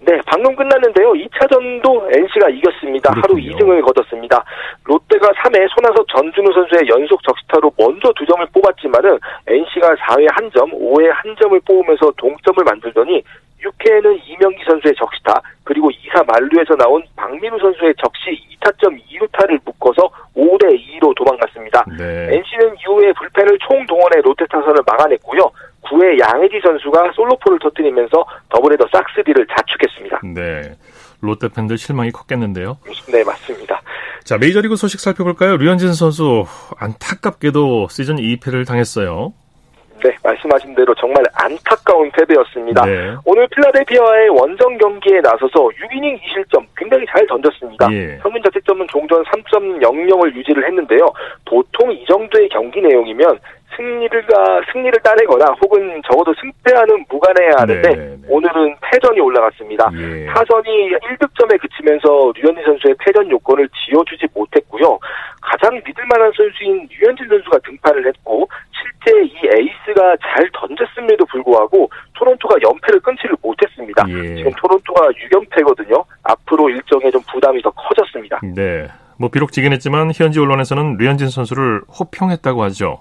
네, 0.00 0.20
방금 0.26 0.54
끝났는데요. 0.54 1.12
2차전도 1.12 2.16
NC가 2.16 2.48
이겼습니다. 2.50 3.10
그렇군요. 3.12 3.50
하루 3.50 3.56
2등을 3.56 3.84
거뒀습니다. 3.84 4.44
롯데가 4.84 5.28
3회 5.28 5.66
손아섭 5.74 6.06
전준우 6.08 6.52
선수의 6.52 6.88
연속 6.88 7.22
적시타로 7.22 7.72
먼저 7.78 8.12
두 8.14 8.26
점을 8.26 8.44
뽑았지만은 8.52 9.18
NC가 9.46 9.94
4회 9.94 10.26
한 10.30 10.50
점, 10.52 10.70
5회 10.70 11.08
한 11.10 11.34
점을 11.40 11.58
뽑으면서 11.60 12.12
동점을 12.16 12.62
만들더니 12.64 13.22
6회에는 13.64 14.20
이명기 14.26 14.62
선수의 14.68 14.94
적시타, 14.94 15.40
그리고 15.64 15.90
2사 15.90 16.24
만루에서 16.30 16.76
나온 16.76 17.02
박민우 17.16 17.58
선수의 17.58 17.94
적시 17.96 18.38
2타점 18.60 19.00
2루타를 19.10 19.58
묶어서 19.64 20.08
5대 20.36 20.78
2로 21.00 21.14
도망갔습니다. 21.16 21.84
네. 21.98 22.36
NC는 22.36 22.76
이후에 22.80 23.12
불펜을 23.14 23.58
총 23.66 23.84
동원해 23.86 24.20
롯데 24.22 24.44
타선을 24.46 24.76
막아냈고요. 24.86 25.50
9회 25.88 26.18
양혜지 26.18 26.60
선수가 26.62 27.12
솔로포를 27.14 27.58
터뜨리면서 27.60 28.24
더블헤더 28.50 28.86
싹스디를 28.92 29.46
자축했습니다. 29.46 30.20
네. 30.34 30.74
롯데 31.20 31.48
팬들 31.48 31.78
실망이 31.78 32.10
컸겠는데요. 32.10 32.78
네, 33.10 33.24
맞습니다. 33.24 33.80
자, 34.24 34.36
메이저리그 34.38 34.76
소식 34.76 35.00
살펴볼까요? 35.00 35.56
류현진 35.56 35.94
선수 35.94 36.44
안타깝게도 36.78 37.88
시즌 37.88 38.16
2패를 38.16 38.66
당했어요. 38.66 39.32
네, 40.04 40.14
말씀하신 40.22 40.74
대로 40.74 40.94
정말 40.94 41.24
안타까운 41.32 42.10
패배였습니다. 42.12 42.84
네. 42.84 43.14
오늘 43.24 43.48
필라델피아의 43.48 44.28
원정 44.28 44.76
경기에 44.78 45.20
나서서 45.20 45.54
6이닝 45.54 46.18
2실점 46.20 46.66
굉장히 46.76 47.06
잘 47.08 47.26
던졌습니다. 47.26 47.88
예. 47.92 48.18
평균 48.22 48.42
자책점은 48.42 48.86
종전 48.90 49.24
3.00을 49.24 50.34
유지를 50.34 50.66
했는데요. 50.66 51.06
보통 51.46 51.90
이 51.92 52.04
정도의 52.06 52.48
경기 52.50 52.80
내용이면 52.80 53.38
승리를 53.74 54.26
가 54.26 54.60
승리를 54.72 55.00
따내거나 55.02 55.54
혹은 55.60 56.00
적어도 56.08 56.32
승패하는 56.40 57.04
무관해야 57.08 57.50
하는데 57.58 57.88
네, 57.88 57.96
네. 57.96 58.16
오늘은 58.28 58.76
패전이 58.80 59.20
올라갔습니다. 59.20 59.90
예. 59.94 60.26
타선이 60.26 60.90
1득점에 60.92 61.60
그치면서 61.60 62.32
류현진 62.36 62.64
선수의 62.64 62.94
패전 63.04 63.30
요건을 63.30 63.68
지어주지 63.68 64.26
못했고요. 64.34 64.98
가장 65.40 65.74
믿을만한 65.84 66.32
선수인 66.36 66.88
류현진 66.90 67.28
선수가 67.28 67.58
등판을 67.64 68.06
했고 68.06 68.48
실제 68.70 69.22
이 69.24 69.34
에이스가 69.44 70.16
잘 70.22 70.48
던졌음에도 70.52 71.24
불구하고 71.26 71.90
토론토가 72.14 72.56
연패를 72.62 73.00
끊지를 73.00 73.36
못했습니다. 73.42 74.04
예. 74.08 74.36
지금 74.36 74.52
토론토가 74.52 75.08
6연패거든요. 75.08 76.04
앞으로 76.22 76.70
일정에 76.70 77.10
좀 77.10 77.20
부담이 77.30 77.62
더 77.62 77.70
커졌습니다. 77.70 78.40
네. 78.42 78.86
뭐 79.18 79.30
비록 79.30 79.52
지긴 79.52 79.72
했지만 79.72 80.10
현지 80.14 80.40
언론에서는 80.40 80.96
류현진 80.98 81.28
선수를 81.28 81.82
호평했다고 81.98 82.62
하죠. 82.64 83.00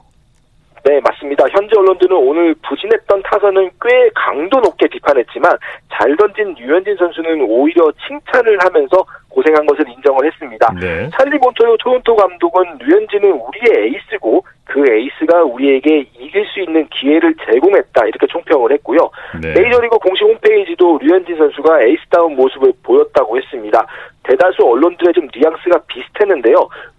네, 0.85 1.01
맞습니다. 1.03 1.45
현지 1.49 1.75
언론들은 1.75 2.15
오늘 2.15 2.53
부진했던 2.61 3.23
타선은 3.23 3.71
꽤 3.81 4.09
강도 4.13 4.59
높게 4.59 4.87
비판했지만 4.87 5.51
잘 5.91 6.15
던진 6.15 6.53
류현진 6.53 6.95
선수는 6.97 7.41
오히려 7.41 7.91
칭찬을 8.07 8.59
하면서 8.61 9.03
고생한 9.29 9.65
것을 9.65 9.89
인정을 9.89 10.27
했습니다. 10.27 10.71
네. 10.79 11.09
찰리 11.17 11.39
몬토요 11.39 11.75
토론토 11.77 12.15
감독은 12.15 12.77
류현진은 12.77 13.31
우리의 13.31 13.87
에이스고 13.87 14.45
그 14.65 14.85
에이스가 14.87 15.43
우리에게 15.43 16.05
이길 16.19 16.45
수 16.45 16.59
있는 16.61 16.87
기회를 16.89 17.33
제공했다 17.45 18.05
이렇게 18.05 18.27
총평을 18.27 18.71
했고요. 18.73 19.09
네. 19.41 19.53
메이저리그 19.59 19.97
공식 19.97 20.23
홈페이지도 20.23 20.99
류현진 21.01 21.35
선수가 21.35 21.81
에이스다운 21.81 22.35
모습을 22.35 22.73
보였다고 22.83 23.37
했습니다. 23.37 23.87
대다수 24.21 24.61
언론들의 24.63 25.13
좀 25.15 25.27
뉘앙스가 25.33 25.79
비슷했는데요. 25.87 26.55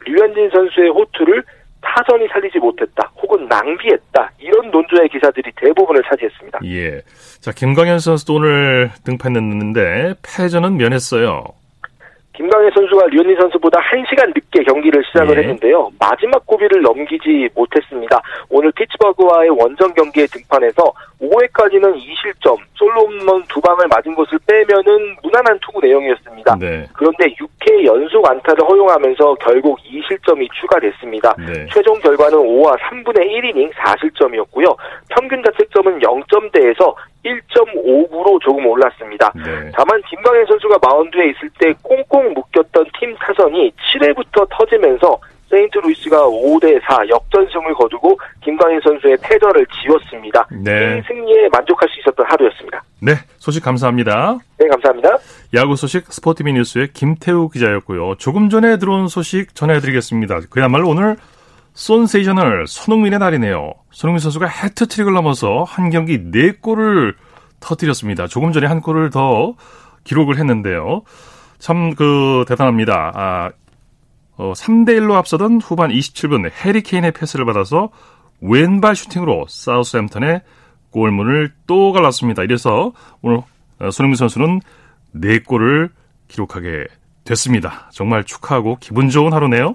류현진 0.06 0.50
선수의 0.50 0.90
호투를 0.90 1.44
타선이 1.94 2.26
살리지 2.32 2.58
못했다 2.58 3.10
혹은 3.22 3.46
낭비했다 3.48 4.30
이런 4.38 4.70
논조의 4.70 5.08
기사들이 5.08 5.50
대부분을 5.56 6.02
차지했습니다. 6.08 6.60
예. 6.64 7.00
자 7.40 7.52
김광현 7.52 8.00
선수도 8.00 8.34
오늘 8.34 8.90
등판했는데 9.04 10.14
패전은 10.22 10.76
면했어요. 10.76 11.44
김광현 12.36 12.70
선수가 12.74 13.06
류현진 13.06 13.36
선수보다 13.40 13.80
1시간 13.80 14.28
늦게 14.28 14.62
경기를 14.64 15.02
시작을 15.04 15.36
예. 15.36 15.40
했는데요. 15.40 15.90
마지막 15.98 16.44
고비를 16.46 16.82
넘기지 16.82 17.48
못했습니다. 17.54 18.20
오늘 18.50 18.70
피츠버그와의 18.72 19.50
원정 19.50 19.94
경기에 19.94 20.26
등판해서 20.26 20.92
5회까지는 21.20 21.96
2실점, 21.96 22.58
솔로몬 22.74 23.42
두 23.48 23.60
방을 23.60 23.86
맞은 23.88 24.14
것을 24.14 24.38
빼면은 24.46 25.16
무난한 25.22 25.58
투구 25.60 25.80
내용이었습니다. 25.80 26.56
네. 26.60 26.86
그런데 26.92 27.34
6회 27.34 27.84
연속 27.86 28.28
안타를 28.28 28.68
허용하면서 28.68 29.36
결국 29.36 29.78
2실점이 29.80 30.46
추가됐습니다. 30.60 31.34
네. 31.38 31.66
최종 31.72 31.98
결과는 32.00 32.36
5와 32.36 32.78
3분의 32.78 33.16
1이닝 33.16 33.72
4실점이었고요. 33.72 34.76
평균 35.08 35.42
자책점은 35.42 36.00
0점대에서 36.00 36.94
1.59로 37.24 38.40
조금 38.40 38.66
올랐습니다. 38.66 39.32
네. 39.34 39.70
다만 39.74 40.00
김광현 40.08 40.46
선수가 40.46 40.78
마운드에 40.82 41.30
있을 41.30 41.50
때 41.58 41.74
꽁꽁 41.82 42.25
묶였던 42.34 42.86
팀 42.98 43.14
타선이 43.16 43.72
7회부터 43.72 44.46
터지면서 44.50 45.18
세인트루이스가 45.50 46.22
5대4 46.26 47.08
역전승을 47.08 47.74
거두고 47.74 48.18
김광현 48.42 48.80
선수의 48.82 49.16
패전을 49.22 49.66
지웠습니다. 49.82 50.46
네. 50.50 50.98
이 50.98 51.02
승리에 51.06 51.48
만족할 51.52 51.88
수 51.88 52.00
있었던 52.00 52.26
하루였습니다. 52.28 52.82
네, 53.00 53.12
소식 53.38 53.62
감사합니다. 53.62 54.38
네, 54.58 54.66
감사합니다. 54.66 55.18
야구 55.54 55.76
소식 55.76 56.12
스포티비 56.12 56.52
뉴스의 56.52 56.88
김태우 56.92 57.48
기자였고요. 57.48 58.16
조금 58.16 58.48
전에 58.48 58.78
들어온 58.78 59.06
소식 59.06 59.54
전해드리겠습니다. 59.54 60.40
그야말로 60.50 60.88
오늘 60.88 61.16
손세이셔널 61.74 62.66
손흥민의 62.66 63.18
날이네요. 63.18 63.72
손흥민 63.90 64.18
선수가 64.18 64.46
해트트릭을 64.46 65.12
넘어서 65.12 65.62
한 65.62 65.90
경기 65.90 66.18
4골을 66.18 67.14
터뜨렸습니다. 67.60 68.26
조금 68.26 68.52
전에 68.52 68.66
한 68.66 68.80
골을 68.80 69.10
더 69.10 69.54
기록을 70.04 70.38
했는데요. 70.38 71.02
참 71.66 71.96
그 71.96 72.44
대단합니다. 72.46 73.12
아, 73.12 73.50
어, 74.36 74.52
3대 74.52 74.90
1로 74.90 75.14
앞서던 75.14 75.60
후반 75.60 75.90
27분 75.90 76.48
해리 76.64 76.80
케인의 76.82 77.10
패스를 77.10 77.44
받아서 77.44 77.90
왼발 78.40 78.94
슈팅으로 78.94 79.46
사우스햄턴의 79.48 80.42
골문을 80.90 81.54
또 81.66 81.90
갈랐습니다. 81.90 82.44
이래서 82.44 82.92
오늘 83.20 83.38
어, 83.80 83.90
손흥민 83.90 84.14
선수는 84.14 84.60
4골을 85.16 85.90
기록하게 86.28 86.86
됐습니다. 87.24 87.90
정말 87.92 88.22
축하하고 88.22 88.76
기분 88.78 89.08
좋은 89.08 89.32
하루네요. 89.32 89.74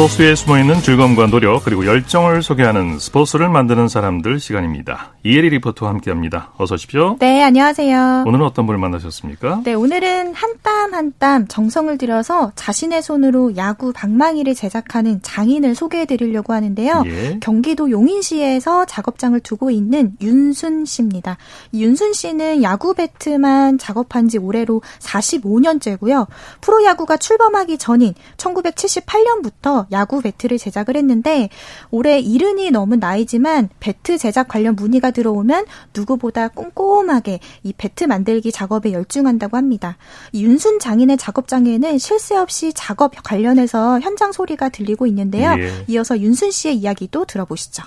스포츠에 0.00 0.34
숨어있는 0.34 0.80
즐거움과 0.80 1.26
노력 1.26 1.62
그리고 1.62 1.84
열정을 1.84 2.42
소개하는 2.42 2.98
스포츠를 2.98 3.50
만드는 3.50 3.88
사람들 3.88 4.40
시간입니다. 4.40 5.12
이혜리 5.24 5.50
리포터와 5.50 5.92
함께합니다. 5.92 6.52
어서 6.56 6.76
오십시오. 6.76 7.18
네, 7.20 7.42
안녕하세요. 7.42 8.24
오늘은 8.26 8.46
어떤 8.46 8.64
분을 8.64 8.78
만나셨습니까? 8.80 9.60
네, 9.62 9.74
오늘은 9.74 10.32
한 10.32 10.50
땀 10.62 10.94
한 10.94 11.12
땀 11.18 11.46
정성을 11.46 11.96
들여서 11.98 12.52
자신의 12.54 13.02
손으로 13.02 13.56
야구 13.56 13.92
방망이를 13.92 14.54
제작하는 14.54 15.20
장인을 15.22 15.74
소개해드리려고 15.74 16.52
하는데요. 16.52 17.02
예. 17.06 17.38
경기도 17.40 17.90
용인시에서 17.90 18.86
작업장을 18.86 19.38
두고 19.40 19.70
있는 19.70 20.12
윤순 20.20 20.84
씨입니다. 20.84 21.36
윤순 21.74 22.12
씨는 22.12 22.62
야구 22.62 22.94
배트만 22.94 23.78
작업한 23.78 24.28
지 24.28 24.38
올해로 24.38 24.82
45년째고요. 25.00 26.26
프로야구가 26.60 27.16
출범하기 27.18 27.78
전인 27.78 28.14
1978년부터 28.36 29.89
야구 29.92 30.20
배트를 30.20 30.58
제작을 30.58 30.96
했는데 30.96 31.48
올해 31.90 32.18
이른이 32.18 32.70
넘은 32.70 32.98
나이지만 33.00 33.68
배트 33.80 34.18
제작 34.18 34.48
관련 34.48 34.76
문의가 34.76 35.10
들어오면 35.10 35.66
누구보다 35.94 36.48
꼼꼼하게 36.48 37.40
이 37.62 37.72
배트 37.72 38.04
만들기 38.04 38.52
작업에 38.52 38.92
열중한다고 38.92 39.56
합니다. 39.56 39.96
윤순 40.34 40.78
장인의 40.78 41.16
작업장에는 41.16 41.98
쉴새 41.98 42.36
없이 42.36 42.72
작업 42.74 43.12
관련해서 43.22 44.00
현장 44.00 44.32
소리가 44.32 44.68
들리고 44.68 45.06
있는데요. 45.06 45.54
예. 45.58 45.84
이어서 45.88 46.18
윤순 46.18 46.50
씨의 46.50 46.76
이야기도 46.76 47.24
들어보시죠. 47.24 47.82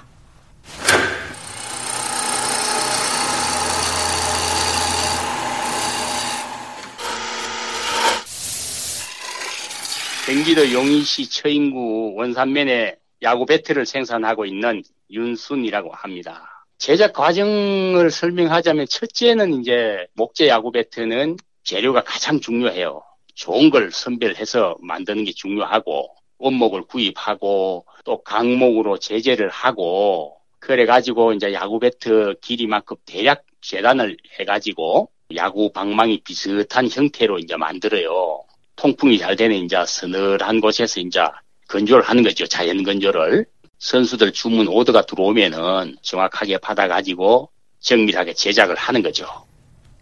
경기도 10.26 10.72
용인시 10.72 11.30
처인구 11.30 12.14
원산면에 12.16 12.96
야구 13.24 13.46
배트를 13.46 13.86
생산하고 13.86 14.46
있는 14.46 14.82
윤순이라고 15.12 15.92
합니다. 15.92 16.66
제작 16.78 17.12
과정을 17.12 18.10
설명하자면 18.10 18.86
첫째는 18.88 19.60
이제 19.60 20.08
목재 20.14 20.48
야구 20.48 20.72
배트는 20.72 21.36
재료가 21.66 22.06
가장 22.06 22.40
중요해요. 22.40 23.04
좋은 23.36 23.70
걸 23.70 23.92
선별해서 23.92 24.78
만드는 24.82 25.26
게 25.26 25.34
중요하고 25.34 26.16
원목을 26.38 26.84
구입하고 26.84 27.86
또 28.06 28.24
강목으로 28.24 29.00
제재를 29.00 29.50
하고 29.50 30.38
그래 30.60 30.86
가지고 30.86 31.34
이제 31.34 31.52
야구 31.52 31.80
배트 31.80 32.36
길이만큼 32.42 32.96
대략 33.06 33.44
재단을 33.60 34.16
해 34.40 34.46
가지고 34.46 35.10
야구 35.36 35.72
방망이 35.74 36.22
비슷한 36.24 36.90
형태로 36.90 37.40
이제 37.40 37.58
만들어요. 37.58 38.46
통풍이 38.76 39.18
잘 39.18 39.36
되는 39.36 39.56
이제 39.58 39.78
서늘한 39.86 40.62
곳에서 40.62 41.00
이제 41.00 41.22
건조를 41.68 42.04
하는 42.04 42.24
거죠. 42.24 42.46
자연 42.48 42.84
건조를. 42.84 43.46
선수들 43.80 44.32
주문 44.32 44.68
오더가 44.68 45.06
들어오면은 45.06 45.98
정확하게 46.02 46.58
받아가지고 46.60 47.50
정밀하게 47.80 48.34
제작을 48.34 48.76
하는 48.76 49.02
거죠. 49.02 49.28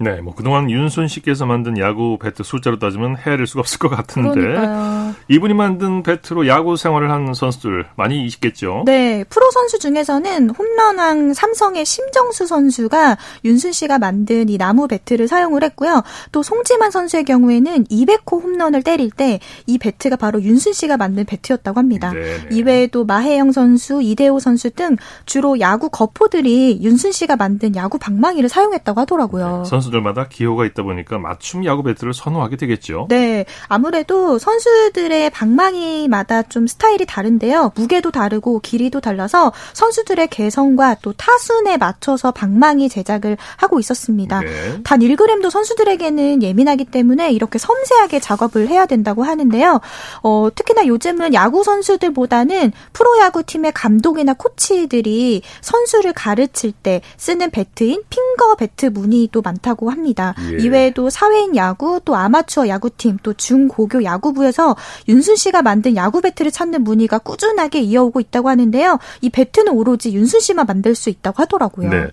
네, 0.02 0.22
뭐 0.22 0.34
그동안 0.36 0.70
윤순 0.70 1.08
씨께서 1.08 1.46
만든 1.46 1.78
야구 1.78 2.18
배트 2.20 2.44
숫자로 2.44 2.80
따지면 2.80 3.18
헤아릴 3.18 3.48
수가 3.48 3.62
없을 3.62 3.80
것 3.80 3.90
같은데 3.90 4.40
그러니까요. 4.40 5.16
이분이 5.28 5.54
만든 5.54 6.04
배트로 6.04 6.48
야구 6.48 6.76
생활을 6.78 7.12
한 7.12 7.34
선수들 7.34 7.88
많이 7.96 8.26
있겠죠. 8.26 8.84
네, 8.86 9.24
프로 9.30 9.50
선수 9.52 9.80
중에서는 9.80 10.50
홈런왕 10.50 11.34
삼성의 11.34 11.86
심정수 11.86 12.48
선수가 12.48 13.18
윤순 13.46 13.72
씨가 13.72 14.00
만든 14.00 14.50
이 14.50 14.58
나무 14.58 14.88
배트를 14.88 15.28
사용을 15.28 15.64
했고요. 15.64 16.04
또 16.32 16.44
송지만 16.44 16.92
선수의 16.92 17.24
경우에는 17.26 17.86
200호 17.86 18.44
홈런을 18.44 18.84
때릴 18.84 19.12
때 19.12 19.40
이 19.68 19.78
배트가 19.78 20.16
바로 20.16 20.42
윤순 20.42 20.74
씨가 20.74 20.98
만든 20.98 21.26
배트였다고 21.26 21.80
합니다. 21.80 22.12
네네. 22.12 22.50
이외에도 22.52 23.06
마혜영 23.06 23.52
선수, 23.52 24.02
이대호 24.02 24.40
선수 24.40 24.70
등 24.72 24.96
주로 25.26 25.60
야구 25.60 25.90
거포들이 25.90 26.80
윤순 26.82 27.12
씨가 27.12 27.36
만든 27.36 27.76
야구 27.76 27.98
방망이를 27.98 28.50
사용했다고 28.50 29.02
하더라고요. 29.02 29.64
선수 29.66 29.91
들마다 29.92 30.28
기호가 30.28 30.66
있다 30.66 30.84
보니까 30.84 31.20
맞춤 31.20 31.66
야구 31.66 31.84
배트를 31.84 32.14
선호하게 32.14 32.56
되겠죠. 32.56 33.08
네, 33.10 33.46
아무래도 33.68 34.40
선수들의 34.40 35.30
방망이마다 35.30 36.44
좀 36.44 36.68
스타일이 36.68 37.06
다른데요. 37.06 37.74
무게도 37.76 38.12
다르고 38.12 38.60
길이도 38.62 39.02
달라서 39.02 39.52
선수들의 39.74 40.28
개성과 40.30 40.98
또 41.02 41.14
타순에 41.14 41.78
맞춰서 41.78 42.32
방망이 42.32 42.90
제작을 42.90 43.38
하고 43.58 43.80
있었습니다. 43.80 44.42
네. 44.42 44.82
단 44.84 45.00
1g도 45.00 45.50
선수들에게는 45.50 46.42
예민하기 46.44 46.86
때문에 46.86 47.32
이렇게 47.32 47.60
섬세하게 47.60 48.20
작업을 48.20 48.68
해야 48.68 48.86
된다고 48.86 49.24
하는데요. 49.24 49.80
어, 50.24 50.50
특히나 50.56 50.88
요즘은 50.88 51.34
야구 51.34 51.64
선수들보다는 51.64 52.72
프로야구 52.94 53.44
팀의 53.44 53.72
감독이나 53.74 54.34
코치들이 54.34 55.42
선수를 55.62 56.14
가르칠 56.14 56.72
때 56.72 57.02
쓰는 57.18 57.52
배트인 57.52 58.04
핑거 58.10 58.56
배트 58.56 58.88
무늬도 58.88 59.42
많다 59.42 59.71
고 59.74 59.90
합니다. 59.90 60.36
예. 60.52 60.58
이외에도 60.58 61.10
사회인 61.10 61.56
야구, 61.56 62.00
또 62.04 62.16
아마추어 62.16 62.68
야구팀, 62.68 63.18
또 63.24 63.34
중고교 63.34 64.04
야구부에서 64.04 64.76
윤순 65.08 65.36
씨가 65.36 65.62
만든 65.62 65.96
야구 65.96 66.22
배트를 66.22 66.52
찾는 66.52 66.84
문의가 66.84 67.18
꾸준하게 67.20 67.82
이어오고 67.82 68.20
있다고 68.20 68.50
하는데요. 68.50 69.00
이 69.22 69.30
배트는 69.30 69.74
오로지 69.74 70.14
윤순 70.14 70.40
씨만 70.40 70.66
만들 70.68 70.96
수 70.96 71.10
있다고 71.10 71.42
하더라고요. 71.42 71.90
네. 71.90 72.08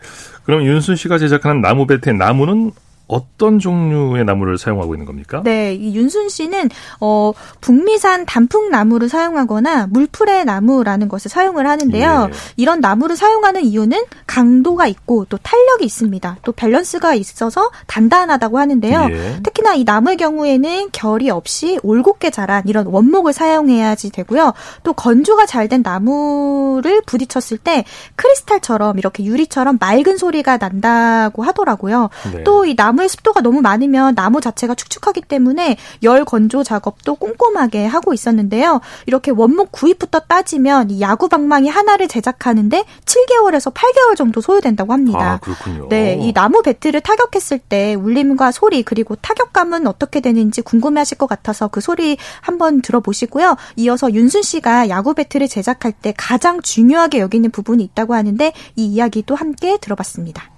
그럼 0.45 0.65
윤순 0.65 0.97
씨가 0.97 1.19
제작하는 1.19 1.61
나무 1.61 1.87
배트의 1.87 2.17
나무는 2.17 2.73
어떤 3.09 3.59
종류의 3.59 4.25
나무를 4.25 4.59
사용하고 4.59 4.95
있는 4.95 5.07
겁니까? 5.07 5.43
네, 5.45 5.75
이 5.75 5.95
윤순 5.95 6.29
씨는 6.29 6.71
어 7.01 7.33
북미산 7.61 8.27
단풍 8.27 8.71
나무를 8.71 9.09
사용하거나 9.09 9.89
물풀의 9.89 10.45
나무라는 10.45 11.09
것을 11.09 11.31
사용을 11.31 11.67
하는데요. 11.67 12.29
예. 12.31 12.37
이런 12.57 12.81
나무를 12.81 13.17
사용하는 13.17 13.65
이유는 13.65 14.05
강도가 14.27 14.87
있고 14.87 15.25
또 15.27 15.39
탄력이 15.39 15.85
있습니다. 15.85 16.39
또 16.43 16.53
밸런스가 16.53 17.15
있어서 17.15 17.71
단단하다고 17.87 18.59
하는데요. 18.59 19.09
예. 19.11 19.41
특히나 19.43 19.75
이 19.75 19.85
나무의 19.85 20.17
경우에는 20.17 20.89
결이 20.93 21.31
없이 21.31 21.79
올곧게 21.83 22.31
자란 22.31 22.63
이런 22.67 22.87
원목을 22.87 23.33
사용해야지 23.33 24.11
되고요. 24.11 24.53
또 24.83 24.93
건조가 24.93 25.47
잘 25.47 25.69
된 25.69 25.83
나무를 25.83 27.03
부딪혔을 27.03 27.59
때 27.59 27.85
크리스탈처럼 28.17 28.99
이렇게 28.99 29.25
유리처럼 29.25 29.79
맑은 29.79 30.17
소리가 30.17 30.57
난다고 30.57 31.43
하더라고요. 31.43 32.11
네. 32.33 32.43
또이 32.45 32.75
나무 32.75 32.98
의 33.03 33.09
습도가 33.09 33.41
너무 33.41 33.61
많으면 33.61 34.15
나무 34.15 34.41
자체가 34.41 34.75
축축하기 34.75 35.23
때문에 35.23 35.77
열 36.03 36.25
건조 36.25 36.65
작업도 36.65 37.17
꼼꼼하게 37.17 37.87
하고 37.87 38.13
있었는데요. 38.13 38.81
이렇게 39.07 39.31
원목 39.31 39.73
구입부터 39.73 40.21
따지면 40.21 40.91
이 40.91 41.01
야구 41.01 41.29
방망이 41.29 41.69
하나를 41.69 42.09
제작하는데 42.09 42.85
7개월에서 43.05 43.73
8개월 43.73 44.17
정도 44.17 44.41
소요된다고 44.41 44.93
합니다. 44.93 45.33
아, 45.33 45.37
그렇군요. 45.39 45.89
네, 45.89 46.19
이 46.21 46.33
나무 46.33 46.63
배트를 46.63 47.01
타격했을 47.01 47.59
때 47.59 47.95
울림과 47.95 48.53
소리 48.53 48.83
그리고 48.83 49.17
타격감은 49.17 49.87
어떻게 49.87 50.21
되는지 50.21 50.63
궁금해하실 50.63 51.19
것 51.19 51.27
같아서 51.27 51.69
그 51.69 51.81
소리 51.81 52.17
한번 52.41 52.83
들어보시고요. 52.83 53.57
이어서 53.77 54.13
윤순 54.13 54.43
씨가 54.43 54.89
야구 54.89 55.15
배트를 55.15 55.49
제작할 55.49 55.93
때 55.93 56.13
가장 56.17 56.61
중요하게 56.63 57.21
여기는 57.21 57.51
부분이 57.51 57.83
있다고 57.85 58.15
하는데 58.15 58.53
이 58.77 58.87
이야기도 58.87 59.35
함께 59.35 59.79
들어봤습니다. 59.79 60.58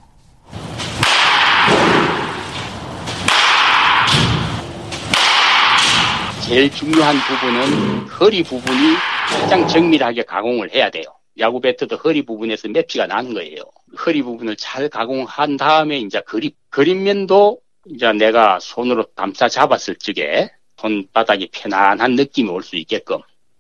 제일 6.51 6.69
중요한 6.69 7.15
부분은 7.29 8.09
허리 8.09 8.43
부분이 8.43 8.77
가장 9.41 9.69
정밀하게 9.69 10.25
가공을 10.25 10.75
해야 10.75 10.91
돼요. 10.91 11.05
야구 11.39 11.61
배트도 11.61 11.95
허리 11.99 12.23
부분에서 12.23 12.67
맵지가 12.67 13.07
나는 13.07 13.35
거예요. 13.35 13.63
허리 14.05 14.21
부분을 14.21 14.57
잘 14.57 14.89
가공한 14.89 15.57
다음에 15.57 16.01
이제 16.01 16.21
그립, 16.27 16.57
그립면도 16.71 17.61
이제 17.87 18.13
내가 18.13 18.59
손으로 18.61 19.07
감싸 19.15 19.49
잡았을 19.49 19.95
적에 19.95 20.51
손바닥이 20.79 21.51
편안한 21.53 22.17
느낌이 22.17 22.51
올 22.51 22.65
수 22.65 22.75
있게끔 22.75 23.19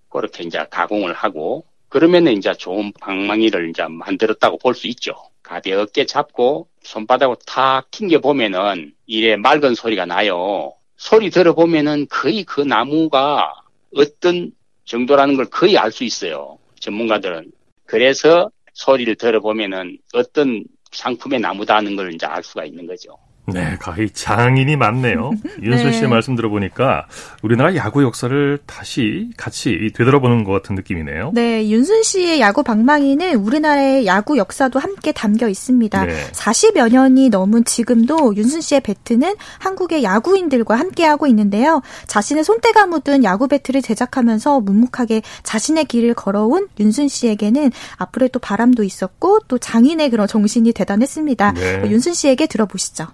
그렇게 0.08 0.42
이제 0.42 0.58
가공을 0.68 1.12
하고 1.12 1.64
그러면은 1.88 2.32
이제 2.32 2.52
좋은 2.54 2.92
방망이를 3.00 3.70
이제 3.70 3.84
만들었다고 3.88 4.58
볼 4.58 4.74
수 4.74 4.88
있죠. 4.88 5.14
가볍게 5.44 6.06
잡고 6.06 6.66
손바닥으로 6.82 7.36
탁 7.46 7.88
튕겨 7.92 8.18
보면은 8.18 8.94
이래 9.06 9.36
맑은 9.36 9.76
소리가 9.76 10.06
나요. 10.06 10.72
소리 11.00 11.30
들어보면은 11.30 12.08
거의 12.10 12.44
그 12.44 12.60
나무가 12.60 13.54
어떤 13.96 14.52
정도라는 14.84 15.34
걸 15.34 15.46
거의 15.46 15.78
알 15.78 15.90
수 15.90 16.04
있어요. 16.04 16.58
전문가들은. 16.78 17.50
그래서 17.86 18.50
소리를 18.74 19.14
들어보면은 19.16 19.96
어떤 20.12 20.62
상품의 20.92 21.40
나무다는 21.40 21.96
걸 21.96 22.12
이제 22.12 22.26
알 22.26 22.42
수가 22.42 22.66
있는 22.66 22.86
거죠. 22.86 23.16
네, 23.52 23.76
거의 23.80 24.10
장인이 24.10 24.76
많네요. 24.76 25.32
윤순 25.62 25.92
씨의 25.92 26.08
말씀 26.08 26.36
들어보니까 26.36 27.06
우리나라 27.42 27.74
야구 27.76 28.02
역사를 28.02 28.58
다시 28.66 29.30
같이 29.36 29.90
되돌아보는 29.94 30.44
것 30.44 30.52
같은 30.52 30.74
느낌이네요. 30.74 31.32
네, 31.34 31.68
윤순 31.68 32.02
씨의 32.02 32.40
야구 32.40 32.62
방망이는 32.62 33.36
우리나라의 33.36 34.06
야구 34.06 34.38
역사도 34.38 34.78
함께 34.78 35.12
담겨 35.12 35.48
있습니다. 35.48 36.04
네. 36.04 36.30
40여 36.32 36.92
년이 36.92 37.28
넘은 37.28 37.64
지금도 37.64 38.36
윤순 38.36 38.60
씨의 38.60 38.80
배트는 38.80 39.34
한국의 39.58 40.02
야구인들과 40.02 40.76
함께하고 40.76 41.26
있는데요. 41.26 41.82
자신의 42.06 42.44
손때가 42.44 42.86
묻은 42.86 43.24
야구 43.24 43.48
배트를 43.48 43.82
제작하면서 43.82 44.60
묵묵하게 44.60 45.22
자신의 45.42 45.86
길을 45.86 46.14
걸어온 46.14 46.68
윤순 46.78 47.08
씨에게는 47.08 47.70
앞으로의 47.96 48.30
또 48.30 48.38
바람도 48.38 48.82
있었고 48.82 49.40
또 49.48 49.58
장인의 49.58 50.10
그런 50.10 50.26
정신이 50.26 50.72
대단했습니다. 50.72 51.52
네. 51.52 51.82
윤순 51.90 52.14
씨에게 52.14 52.46
들어보시죠. 52.46 53.08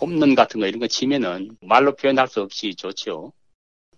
홈런 0.00 0.34
같은 0.34 0.60
거 0.60 0.66
이런 0.66 0.80
거 0.80 0.86
치면은 0.86 1.56
말로 1.60 1.94
표현할 1.94 2.28
수 2.28 2.40
없이 2.40 2.74
좋죠. 2.74 3.32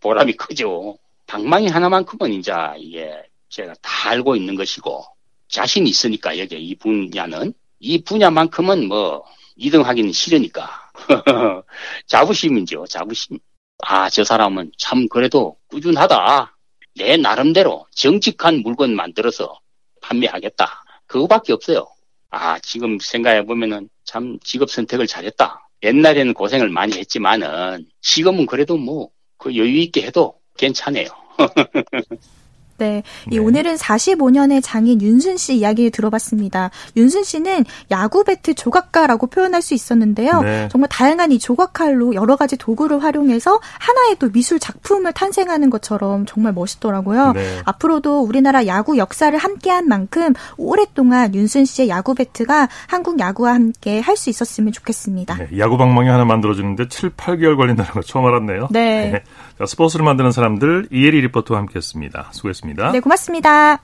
보람이 0.01 0.35
크죠. 0.35 0.99
방망이 1.27 1.69
하나만큼은 1.69 2.33
이제 2.33 2.53
이게 2.79 3.13
제가 3.49 3.75
다 3.81 4.11
알고 4.11 4.37
있는 4.37 4.55
것이고 4.55 5.05
자신이 5.49 5.89
있으니까 5.89 6.39
여기 6.39 6.57
이 6.57 6.75
분야는 6.75 7.53
이 7.81 8.03
분야만큼은 8.03 8.89
뭐 8.89 9.25
2등 9.59 9.83
하기는 9.83 10.13
싫으니까 10.13 10.69
자부심이죠. 12.07 12.87
자부심. 12.87 13.39
아, 13.85 14.09
저 14.09 14.25
사람은 14.25 14.73
참 14.79 15.09
그래도 15.09 15.57
꾸준하다. 15.69 16.57
내 16.97 17.17
나름대로 17.17 17.87
정직한 17.91 18.63
물건 18.63 18.95
만들어서 18.95 19.61
판매하겠다. 20.01 20.85
그거밖에 21.07 21.53
없어요. 21.53 21.87
아, 22.31 22.59
지금 22.61 22.99
생각해 22.99 23.45
보면은 23.45 23.89
참 24.05 24.39
직업 24.43 24.71
선택을 24.71 25.07
잘했다. 25.07 25.66
옛날에는 25.83 26.35
고생을 26.35 26.69
많이 26.71 26.95
했지만은 26.99 27.87
지금은 28.01 28.47
그래도 28.47 28.77
뭐 28.77 29.17
그 29.39 29.57
여유 29.57 29.79
있게 29.79 30.03
해도 30.03 30.41
괜찮아요. 30.57 31.07
네. 32.79 33.03
이 33.31 33.37
네. 33.37 33.39
오늘은 33.39 33.77
45년의 33.77 34.61
장인 34.63 35.01
윤순 35.01 35.37
씨 35.37 35.55
이야기 35.57 35.91
들어봤습니다. 35.91 36.71
윤순 36.97 37.25
씨는 37.25 37.65
야구 37.91 38.25
배트 38.25 38.55
조각가라고 38.55 39.29
표현할 39.29 39.63
수 39.63 39.75
있었는데요. 39.75 40.43
네. 40.43 40.69
정말 40.71 40.89
다양한 40.89 41.33
이 41.33 41.39
조각칼로 41.39 42.15
여러 42.15 42.37
가지 42.37 42.57
도구를 42.57 43.03
활용해서 43.03 43.61
하나의 43.79 44.17
또 44.19 44.31
미술 44.31 44.59
작품을 44.59 45.13
탄생하는 45.13 45.71
것처럼 45.71 46.27
정말 46.27 46.53
멋있더라고요. 46.53 47.33
네. 47.33 47.61
앞으로도 47.65 48.23
우리나라 48.23 48.67
야구 48.67 48.99
역사를 48.99 49.37
함께한 49.37 49.89
만큼 49.89 50.35
오랫동안 50.57 51.35
윤순 51.35 51.65
씨의 51.65 51.89
야구 51.89 52.15
배트가 52.15 52.69
한국 52.89 53.21
야구와 53.21 53.55
함께 53.55 54.01
할 54.01 54.17
수 54.17 54.31
있었으면 54.31 54.73
좋겠습니다. 54.73 55.37
네. 55.37 55.59
야구 55.59 55.77
방망이 55.77 56.09
하나 56.09 56.25
만들어주는데 56.25 56.89
7, 56.89 57.11
8개월 57.11 57.57
걸린다는 57.57 57.93
거 57.93 58.01
처음 58.03 58.27
알았네요. 58.27 58.69
네. 58.71 59.23
네. 59.57 59.65
자, 59.65 59.67
스포츠를 59.67 60.05
만드는 60.05 60.33
사람들 60.33 60.89
이혜리 60.93 61.23
리포터와 61.23 61.61
함께했습니다. 61.61 62.29
수고했습니다. 62.33 62.93
네, 62.93 63.01
고맙습니다. 63.01 63.79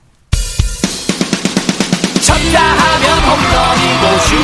쳤다 2.21 2.59
하면 2.61 3.19
홈런이고 3.19 4.19
슛 4.19 4.37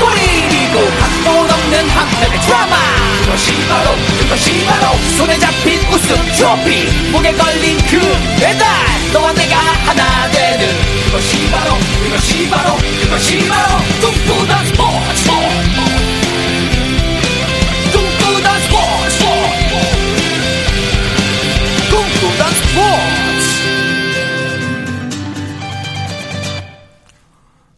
골이고 0.00 0.90
각본 1.00 1.50
없는 1.50 1.88
한편의 1.88 2.40
드라마 2.40 2.76
그것이 3.24 3.52
바로 3.68 3.90
그것이 4.20 4.66
바로 4.66 4.98
손에 5.16 5.38
잡힌 5.38 5.78
우승 5.88 6.16
트로피 6.36 7.10
목에 7.10 7.32
걸린 7.32 7.78
그 7.88 7.98
배달 8.38 8.66
너와 9.12 9.32
내가 9.32 9.56
하나 9.56 10.30
되는 10.30 10.66
그것이 11.06 11.50
바로 11.50 11.74
그것이 12.04 12.50
바로 12.50 12.76
그것이 13.02 13.48
바로 13.48 13.78
꿈꾸던 14.00 14.66
스포츠 14.66 15.29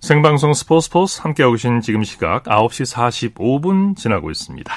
생방송 0.02 0.52
스포츠 0.52 0.86
스포츠 0.86 1.20
함께하고 1.22 1.52
계신 1.54 1.80
지금 1.80 2.02
시각 2.02 2.42
9시 2.42 3.32
45분 3.36 3.96
지나고 3.96 4.32
있습니다. 4.32 4.74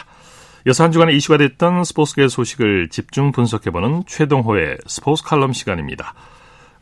여섯 0.68 0.84
한 0.84 0.92
주간의 0.92 1.18
이슈가 1.18 1.40
됐던 1.40 1.84
스포츠계 1.84 2.28
소식을 2.28 2.90
집중 2.90 3.32
분석해보는 3.32 4.04
최동호의 4.06 4.78
스포츠 4.86 5.24
칼럼 5.24 5.52
시간입니다. 5.52 6.14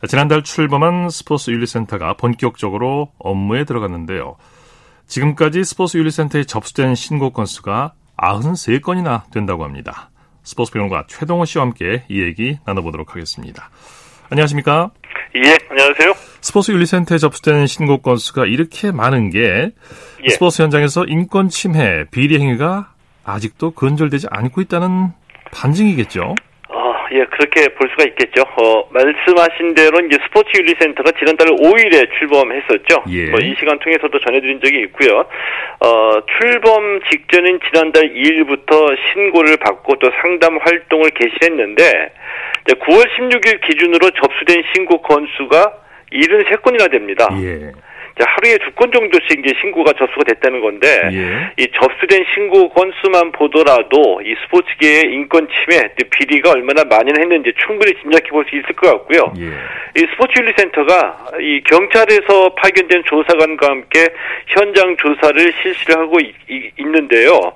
지난달 0.08 0.44
출범한 0.44 1.08
스포츠 1.08 1.52
윤리센터가 1.52 2.18
본격적으로 2.18 3.12
업무에 3.18 3.64
들어갔는데요. 3.64 4.36
지금까지 5.06 5.64
스포츠 5.64 5.96
윤리센터에 5.96 6.44
접수된 6.44 6.94
신고 6.94 7.30
건수가 7.30 7.94
93건이나 8.18 9.22
된다고 9.30 9.64
합니다. 9.64 10.10
스포츠 10.42 10.70
평론가 10.70 11.06
최동호 11.08 11.46
씨와 11.46 11.64
함께 11.64 12.04
이 12.10 12.20
얘기 12.20 12.58
나눠보도록 12.66 13.12
하겠습니다. 13.12 13.70
안녕하십니까? 14.34 14.90
예, 15.36 15.56
안녕하세요. 15.70 16.12
스포츠 16.40 16.72
윤리센터에 16.72 17.18
접수된 17.18 17.68
신고 17.68 17.98
건수가 17.98 18.46
이렇게 18.46 18.90
많은 18.90 19.30
게 19.30 19.70
예. 20.24 20.28
스포츠 20.28 20.60
현장에서 20.60 21.04
인권 21.06 21.48
침해, 21.48 22.04
비리 22.10 22.40
행위가 22.40 22.92
아직도 23.22 23.70
근절되지 23.70 24.26
않고 24.30 24.60
있다는 24.60 25.12
반증이겠죠? 25.52 26.34
예, 27.14 27.24
그렇게 27.26 27.68
볼 27.68 27.88
수가 27.90 28.04
있겠죠. 28.08 28.42
어, 28.42 28.88
말씀하신 28.90 29.74
대로 29.74 30.00
이제 30.00 30.18
스포츠 30.24 30.50
윤리센터가 30.58 31.12
지난달 31.12 31.46
5일에 31.46 32.10
출범했었죠. 32.18 33.04
예. 33.08 33.30
뭐이 33.30 33.54
시간 33.58 33.78
통해서도 33.78 34.18
전해드린 34.18 34.60
적이 34.60 34.82
있고요. 34.82 35.24
어, 35.78 36.20
출범 36.38 37.00
직전인 37.10 37.60
지난달 37.70 38.12
2일부터 38.12 38.96
신고를 39.12 39.58
받고 39.58 39.94
또 40.00 40.10
상담 40.20 40.58
활동을 40.58 41.10
개시했는데 41.10 42.10
9월 42.66 43.08
16일 43.16 43.60
기준으로 43.60 44.10
접수된 44.10 44.64
신고 44.74 45.00
건수가 45.02 45.72
73건이나 46.12 46.90
됩니다. 46.90 47.28
예. 47.40 47.70
하루에 48.18 48.58
두 48.58 48.70
건 48.74 48.90
정도씩 48.92 49.38
이제 49.44 49.54
신고가 49.60 49.92
접수가 49.92 50.24
됐다는 50.24 50.60
건데 50.60 51.00
예. 51.12 51.52
이 51.62 51.66
접수된 51.74 52.24
신고 52.34 52.68
건수만 52.70 53.32
보더라도 53.32 54.20
이 54.24 54.34
스포츠계의 54.44 55.12
인권 55.12 55.48
침해, 55.48 55.88
비리가 56.10 56.50
얼마나 56.52 56.84
만연했는지 56.84 57.52
충분히 57.64 57.92
짐작해 58.00 58.30
볼 58.30 58.44
수 58.48 58.56
있을 58.56 58.74
것 58.76 58.90
같고요. 58.90 59.32
예. 59.38 60.00
이 60.00 60.06
스포츠 60.10 60.38
윤리센터가 60.40 61.30
이 61.40 61.62
경찰에서 61.64 62.54
파견된 62.56 63.02
조사관과 63.06 63.66
함께 63.68 64.08
현장 64.48 64.96
조사를 64.96 65.52
실시를 65.62 65.98
하고 65.98 66.18
있, 66.20 66.34
있는데요. 66.78 67.52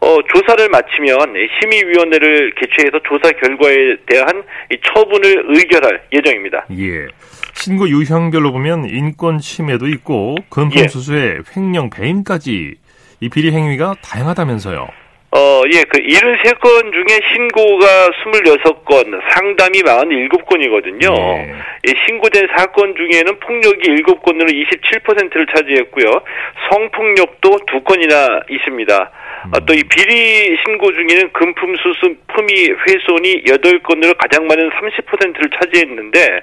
어, 0.00 0.16
조사를 0.32 0.68
마치면 0.68 1.34
심의위원회를 1.60 2.54
개최해서 2.54 3.00
조사 3.06 3.30
결과에 3.32 3.96
대한 4.06 4.42
처분을 4.86 5.44
의결할 5.48 6.02
예정입니다. 6.12 6.66
예. 6.78 7.06
신고 7.54 7.88
유형별로 7.88 8.52
보면 8.52 8.86
인권 8.86 9.38
침해도 9.38 9.86
있고 9.88 10.36
금품 10.48 10.88
수수에 10.88 11.22
예. 11.22 11.38
횡령 11.54 11.90
배임까지 11.90 12.74
이 13.20 13.28
비리 13.28 13.52
행위가 13.52 13.96
다양하다면서요. 14.02 14.88
어, 15.32 15.62
예, 15.72 15.84
그 15.84 15.98
73건 15.98 16.92
중에 16.92 17.20
신고가 17.32 17.86
26건, 18.24 19.20
상담이 19.30 19.82
47건이거든요. 19.82 21.16
예. 21.16 21.54
예, 21.86 21.94
신고된 22.04 22.48
사건 22.56 22.96
중에는 22.96 23.38
폭력이 23.38 24.02
7건으로 24.02 24.50
27%를 24.50 25.46
차지했고요. 25.54 26.22
성폭력도 26.68 27.48
2건이나 27.48 28.42
있습니다. 28.50 29.10
음. 29.44 29.50
아, 29.54 29.60
또이 29.60 29.84
비리 29.84 30.56
신고 30.64 30.92
중에는 30.92 31.32
금품 31.32 31.76
수수, 31.76 32.16
품위 32.34 32.74
훼손이 32.88 33.44
8건으로 33.44 34.16
가장 34.18 34.48
많은 34.48 34.68
30%를 34.70 35.50
차지했는데 35.60 36.40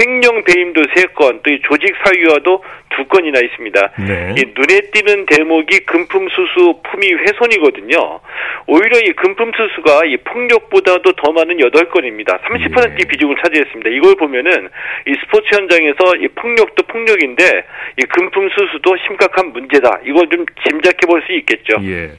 횡령 0.00 0.44
배임도 0.44 0.82
3건, 0.82 1.42
또 1.42 1.50
이 1.50 1.60
조직 1.62 1.94
사유화도 2.04 2.62
2건이나 2.98 3.42
있습니다. 3.44 3.92
네. 4.06 4.34
이 4.36 4.44
눈에 4.54 4.80
띄는 4.92 5.26
대목이 5.26 5.80
금품 5.80 6.28
수수 6.28 6.80
품위 6.82 7.12
훼손이거든요. 7.14 8.20
오히려 8.66 8.98
이 8.98 9.12
금품 9.12 9.52
수수가 9.56 10.06
이 10.06 10.16
폭력보다도 10.18 11.12
더 11.12 11.32
많은 11.32 11.56
8건입니다. 11.58 12.40
30%의 12.42 12.96
네. 12.96 13.08
비중을 13.08 13.36
차지했습니다. 13.42 13.90
이걸 13.90 14.14
보면은 14.16 14.68
이 15.06 15.14
스포츠 15.20 15.54
현장에서 15.54 16.16
이 16.20 16.28
폭력도 16.28 16.82
폭력인데 16.86 17.64
이 17.98 18.02
금품 18.02 18.48
수수도 18.50 18.96
심각한 19.06 19.52
문제다. 19.52 20.00
이걸 20.04 20.28
좀 20.28 20.44
짐작해 20.66 21.06
볼 21.06 21.18
수 21.26 21.32
있겠죠. 21.32 21.76
예. 21.82 22.10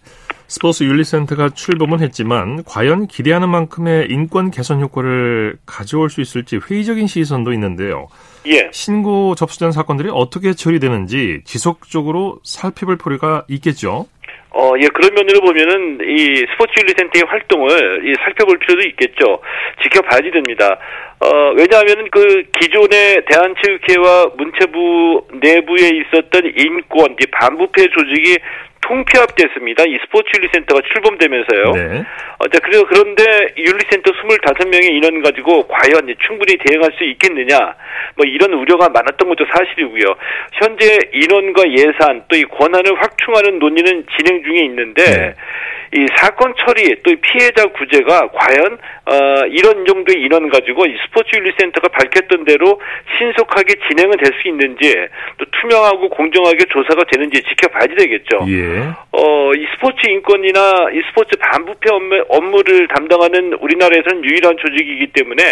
스포츠 0.49 0.83
윤리센터가 0.83 1.49
출범은 1.49 1.99
했지만 1.99 2.63
과연 2.63 3.05
기대하는 3.05 3.49
만큼의 3.49 4.07
인권 4.09 4.49
개선 4.49 4.81
효과를 4.81 5.57
가져올 5.67 6.09
수 6.09 6.21
있을지 6.21 6.57
회의적인 6.57 7.05
시선도 7.05 7.53
있는데요. 7.53 8.07
예. 8.47 8.67
신고 8.73 9.35
접수된 9.35 9.71
사건들이 9.71 10.09
어떻게 10.11 10.53
처리되는지 10.53 11.41
지속적으로 11.45 12.39
살펴볼 12.43 12.97
필요가 12.97 13.45
있겠죠. 13.47 14.07
어, 14.51 14.73
예, 14.81 14.87
그런 14.87 15.13
면으로 15.13 15.41
보면은 15.41 15.99
이 16.01 16.43
스포츠 16.51 16.73
윤리센터의 16.79 17.23
활동을 17.27 18.09
이 18.09 18.15
살펴볼 18.23 18.57
필요도 18.57 18.87
있겠죠. 18.89 19.39
지켜봐야지 19.83 20.31
됩니다. 20.31 20.79
어, 21.19 21.53
왜냐하면 21.55 22.09
그 22.09 22.43
기존의 22.59 23.25
대한체육회와 23.29 24.31
문체부 24.35 25.27
내부에 25.41 25.89
있었던 25.93 26.51
인권, 26.57 27.15
이 27.21 27.25
반부패 27.27 27.83
조직이 27.89 28.37
통폐합됐습니다. 28.81 29.83
이 29.85 29.99
스포츠 30.01 30.29
윤리센터가 30.35 30.81
출범되면서요. 30.91 31.63
네. 31.75 32.03
어, 32.39 32.45
그래서 32.63 32.85
그런데 32.87 33.23
윤리센터 33.57 34.11
25명의 34.11 34.91
인원 34.93 35.21
가지고 35.21 35.67
과연 35.67 36.13
충분히 36.25 36.57
대응할 36.57 36.91
수 36.97 37.03
있겠느냐, 37.03 37.75
뭐 38.15 38.25
이런 38.25 38.53
우려가 38.53 38.89
많았던 38.89 39.29
것도 39.29 39.45
사실이고요. 39.53 40.15
현재 40.53 40.97
인원과 41.13 41.63
예산 41.77 42.23
또 42.27 42.39
이 42.39 42.43
권한을 42.43 42.95
확충하는 43.01 43.59
논의는 43.59 44.05
진행 44.15 44.41
중에 44.43 44.63
있는데 44.65 45.03
네. 45.03 45.35
이 45.93 46.05
사건 46.15 46.53
처리 46.59 46.95
또 47.03 47.11
피해자 47.21 47.65
구제가 47.65 48.29
과연 48.29 48.77
어, 49.05 49.45
이런 49.49 49.85
정도의 49.85 50.21
인원 50.21 50.49
가지고 50.49 50.85
이 50.85 50.95
스포츠 51.05 51.35
윤리센터가 51.35 51.87
밝혔던 51.89 52.45
대로 52.45 52.79
신속하게 53.17 53.75
진행은 53.87 54.17
될 54.17 54.29
수 54.39 54.47
있는지 54.47 54.95
또 55.37 55.45
투명하고 55.59 56.09
공정하게 56.09 56.65
조사가 56.69 57.03
되는지 57.11 57.41
지켜봐야 57.43 57.87
되겠죠. 57.87 58.45
예. 58.47 58.87
어, 59.11 59.51
이 59.55 59.65
스포츠 59.73 60.07
인권이나 60.07 60.89
이 60.93 61.01
스포츠 61.09 61.35
반부패 61.37 61.89
업무, 61.91 62.23
업무를 62.29 62.87
담당하는 62.87 63.53
우리나라에서는 63.55 64.23
유일한 64.23 64.55
조직이기 64.57 65.07
때문에 65.13 65.43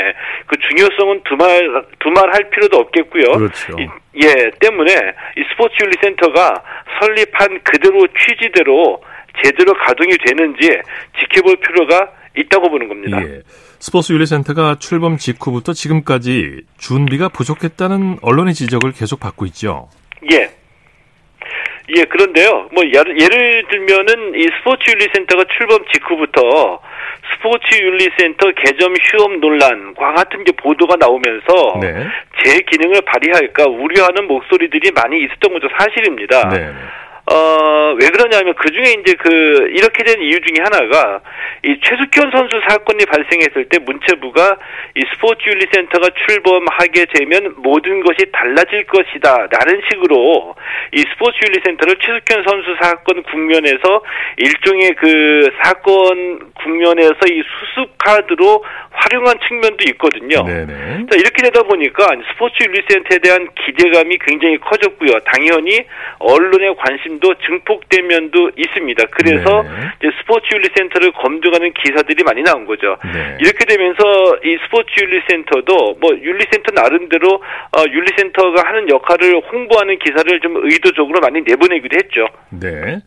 그 0.45 0.57
중요성은 0.57 1.21
두말 1.23 1.83
두말할 1.99 2.49
필요도 2.51 2.77
없겠고요. 2.77 3.23
그렇죠. 3.31 3.75
이, 3.79 3.87
예, 4.23 4.51
때문에 4.59 4.91
이 5.37 5.43
스포츠 5.51 5.75
윤리센터가 5.83 6.63
설립한 6.99 7.59
그대로 7.63 8.07
취지대로 8.25 9.01
제대로 9.43 9.73
가동이 9.73 10.11
되는지 10.25 10.69
지켜볼 11.19 11.57
필요가 11.57 12.09
있다고 12.35 12.69
보는 12.69 12.87
겁니다. 12.87 13.21
예. 13.23 13.41
스포츠 13.79 14.13
윤리센터가 14.13 14.77
출범 14.79 15.17
직후부터 15.17 15.73
지금까지 15.73 16.61
준비가 16.77 17.29
부족했다는 17.29 18.19
언론의 18.21 18.53
지적을 18.53 18.91
계속 18.91 19.19
받고 19.19 19.45
있죠. 19.47 19.89
예. 20.31 20.49
예, 21.95 22.03
그런데요. 22.03 22.69
뭐 22.73 22.83
예를, 22.83 23.63
들면은 23.69 24.35
이 24.35 24.45
스포츠 24.57 24.91
윤리센터가 24.91 25.45
출범 25.57 25.79
직후부터 25.93 26.81
스포츠 27.33 27.81
윤리센터 27.81 28.51
개점 28.61 28.93
휴업 28.93 29.39
논란과 29.39 30.13
같은 30.13 30.43
게 30.43 30.51
보도가 30.51 30.95
나오면서 30.97 31.79
네. 31.81 32.07
제 32.43 32.59
기능을 32.59 33.01
발휘할까 33.01 33.65
우려하는 33.65 34.27
목소리들이 34.27 34.91
많이 34.91 35.23
있었던 35.23 35.53
것도 35.53 35.69
사실입니다. 35.77 36.49
네. 36.49 36.73
어, 37.29 37.93
왜 37.99 38.07
그러냐면 38.09 38.53
그 38.55 38.71
중에 38.71 38.95
이제 38.99 39.13
그, 39.15 39.69
이렇게 39.73 40.03
된 40.03 40.21
이유 40.21 40.39
중에 40.39 40.63
하나가 40.63 41.19
이 41.63 41.77
최숙현 41.83 42.31
선수 42.31 42.61
사건이 42.69 43.05
발생했을 43.05 43.65
때 43.67 43.79
문체부가 43.79 44.57
이 44.95 45.03
스포츠 45.13 45.43
윤리센터가 45.49 46.09
출범하게 46.25 47.05
되면 47.13 47.55
모든 47.57 48.01
것이 48.01 48.31
달라질 48.31 48.85
것이다. 48.85 49.47
라는 49.51 49.81
식으로 49.89 50.55
이 50.93 51.03
스포츠 51.11 51.37
윤리센터를 51.45 51.97
최숙현 51.99 52.45
선수 52.47 52.75
사건 52.81 53.23
국면에서 53.23 54.03
일종의 54.37 54.95
그 54.95 55.49
사건 55.61 56.39
국면에서 56.63 57.19
이 57.29 57.43
수습 57.43 57.97
카드로 57.97 58.63
활용한 58.91 59.37
측면도 59.47 59.83
있거든요. 59.91 60.43
네네. 60.43 61.05
자, 61.11 61.17
이렇게 61.17 61.43
되다 61.43 61.63
보니까 61.63 62.07
스포츠 62.31 62.63
윤리센터에 62.63 63.19
대한 63.19 63.47
기대감이 63.65 64.17
굉장히 64.25 64.57
커졌고요. 64.59 65.19
당연히 65.25 65.81
언론의 66.19 66.75
관심 66.77 67.16
도 67.19 67.33
증폭된 67.45 68.07
면도 68.07 68.51
있습니다. 68.55 69.05
그래서 69.11 69.63
이제 69.99 70.11
스포츠 70.19 70.53
윤리센터를 70.53 71.11
검증하는 71.13 71.73
기사들이 71.73 72.23
많이 72.23 72.43
나온 72.43 72.65
거죠. 72.65 72.97
네. 73.03 73.37
이렇게 73.39 73.65
되면서 73.65 74.03
이 74.43 74.57
스포츠 74.65 74.89
윤리센터도 75.01 75.97
뭐 75.99 76.11
윤리센터 76.11 76.71
나름대로 76.73 77.35
어, 77.35 77.83
윤리센터가 77.89 78.67
하는 78.67 78.89
역할을 78.89 79.41
홍보하는 79.51 79.97
기사를 79.99 80.39
좀 80.41 80.57
의도적으로 80.63 81.19
많이 81.19 81.41
내보내기도 81.41 81.97
했죠. 81.97 82.27
네. 82.49 82.99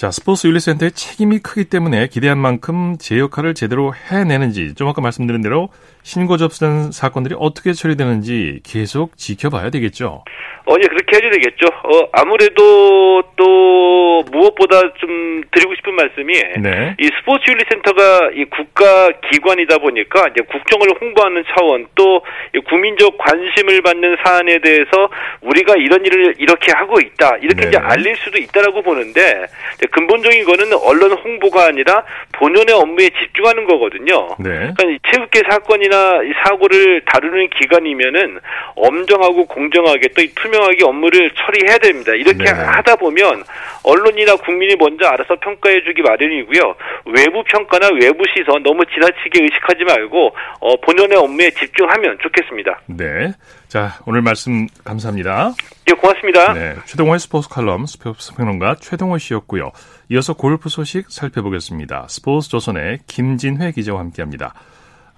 자, 0.00 0.10
스포츠 0.10 0.46
윤리센터의 0.46 0.92
책임이 0.92 1.40
크기 1.40 1.66
때문에 1.66 2.06
기대한 2.06 2.38
만큼 2.38 2.96
제 2.98 3.18
역할을 3.18 3.52
제대로 3.52 3.92
해내는지 3.92 4.74
좀 4.74 4.88
아까 4.88 5.02
말씀드린 5.02 5.42
대로 5.42 5.68
신고 6.02 6.36
접수된 6.36 6.92
사건들이 6.92 7.34
어떻게 7.38 7.72
처리되는지 7.72 8.60
계속 8.64 9.16
지켜봐야 9.16 9.70
되겠죠. 9.70 10.24
어, 10.66 10.74
예, 10.80 10.86
그렇게 10.86 11.18
해야 11.20 11.30
되겠죠. 11.32 11.66
어, 11.66 12.08
아무래도 12.12 13.22
또 13.34 14.22
무엇보다 14.30 14.80
좀 14.98 15.42
드리고 15.50 15.74
싶은 15.74 15.94
말씀이 15.94 16.32
네. 16.60 16.94
이 17.00 17.10
스포츠 17.18 17.50
윤리 17.50 17.64
센터가 17.68 18.30
이 18.34 18.44
국가 18.44 19.10
기관이다 19.30 19.78
보니까 19.78 20.28
이제 20.28 20.44
국정을 20.48 20.94
홍보하는 21.00 21.44
차원 21.48 21.86
또 21.96 22.22
국민적 22.68 23.18
관심을 23.18 23.82
받는 23.82 24.16
사안에 24.24 24.60
대해서 24.60 25.08
우리가 25.40 25.74
이런 25.76 26.04
일을 26.04 26.36
이렇게 26.38 26.72
하고 26.72 27.00
있다 27.00 27.38
이렇게 27.40 27.62
네. 27.62 27.68
이제 27.68 27.78
알릴 27.78 28.14
수도 28.16 28.38
있다라고 28.38 28.82
보는데 28.82 29.46
근본적인 29.90 30.44
거는 30.44 30.72
언론 30.84 31.12
홍보가 31.12 31.64
아니라 31.64 32.04
본연의 32.32 32.74
업무에 32.74 33.10
집중하는 33.10 33.64
거거든요. 33.64 34.36
네. 34.38 34.72
그러니까 34.76 34.84
체육계 35.10 35.42
사건이 35.50 35.88
나 35.90 36.20
사고를 36.44 37.02
다루는 37.04 37.50
기관이면은 37.50 38.38
엄정하고 38.76 39.46
공정하게 39.46 40.08
또 40.16 40.22
투명하게 40.36 40.84
업무를 40.84 41.30
처리해야 41.34 41.78
됩니다. 41.78 42.12
이렇게 42.14 42.44
네. 42.44 42.50
하다 42.50 42.96
보면 42.96 43.42
언론이나 43.82 44.36
국민이 44.36 44.76
먼저 44.76 45.06
알아서 45.06 45.34
평가해주기 45.40 46.02
마련이고요. 46.02 46.74
외부 47.06 47.42
평가나 47.44 47.88
외부 48.00 48.22
시선 48.34 48.62
너무 48.62 48.84
지나치게 48.86 49.42
의식하지 49.42 49.84
말고 49.84 50.34
어, 50.60 50.76
본연의 50.80 51.18
업무에 51.18 51.50
집중하면 51.50 52.18
좋겠습니다. 52.22 52.80
네. 52.86 53.32
자, 53.68 53.98
오늘 54.06 54.22
말씀 54.22 54.66
감사합니다. 54.84 55.52
예, 55.90 55.92
고맙습니다. 55.94 56.52
네. 56.54 56.76
최동호의 56.86 57.18
스포츠 57.18 57.48
칼럼 57.48 57.86
스포츠 57.86 58.34
평론가 58.34 58.76
최동호 58.80 59.18
씨였고요. 59.18 59.72
이어서 60.10 60.34
골프 60.34 60.68
소식 60.68 61.10
살펴보겠습니다. 61.10 62.06
스포츠 62.08 62.48
조선의 62.48 63.00
김진회 63.08 63.72
기자와 63.72 64.00
함께합니다. 64.00 64.54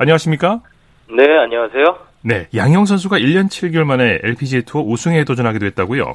안녕하십니까? 0.02 0.60
네, 1.10 1.22
안녕하세요. 1.38 1.84
네, 2.22 2.48
양희영 2.56 2.86
선수가 2.86 3.18
1년 3.18 3.46
7개월 3.48 3.84
만에 3.84 4.18
LPGA 4.24 4.62
투어 4.62 4.82
우승에 4.82 5.22
도전하기도 5.24 5.64
했다고요? 5.66 6.14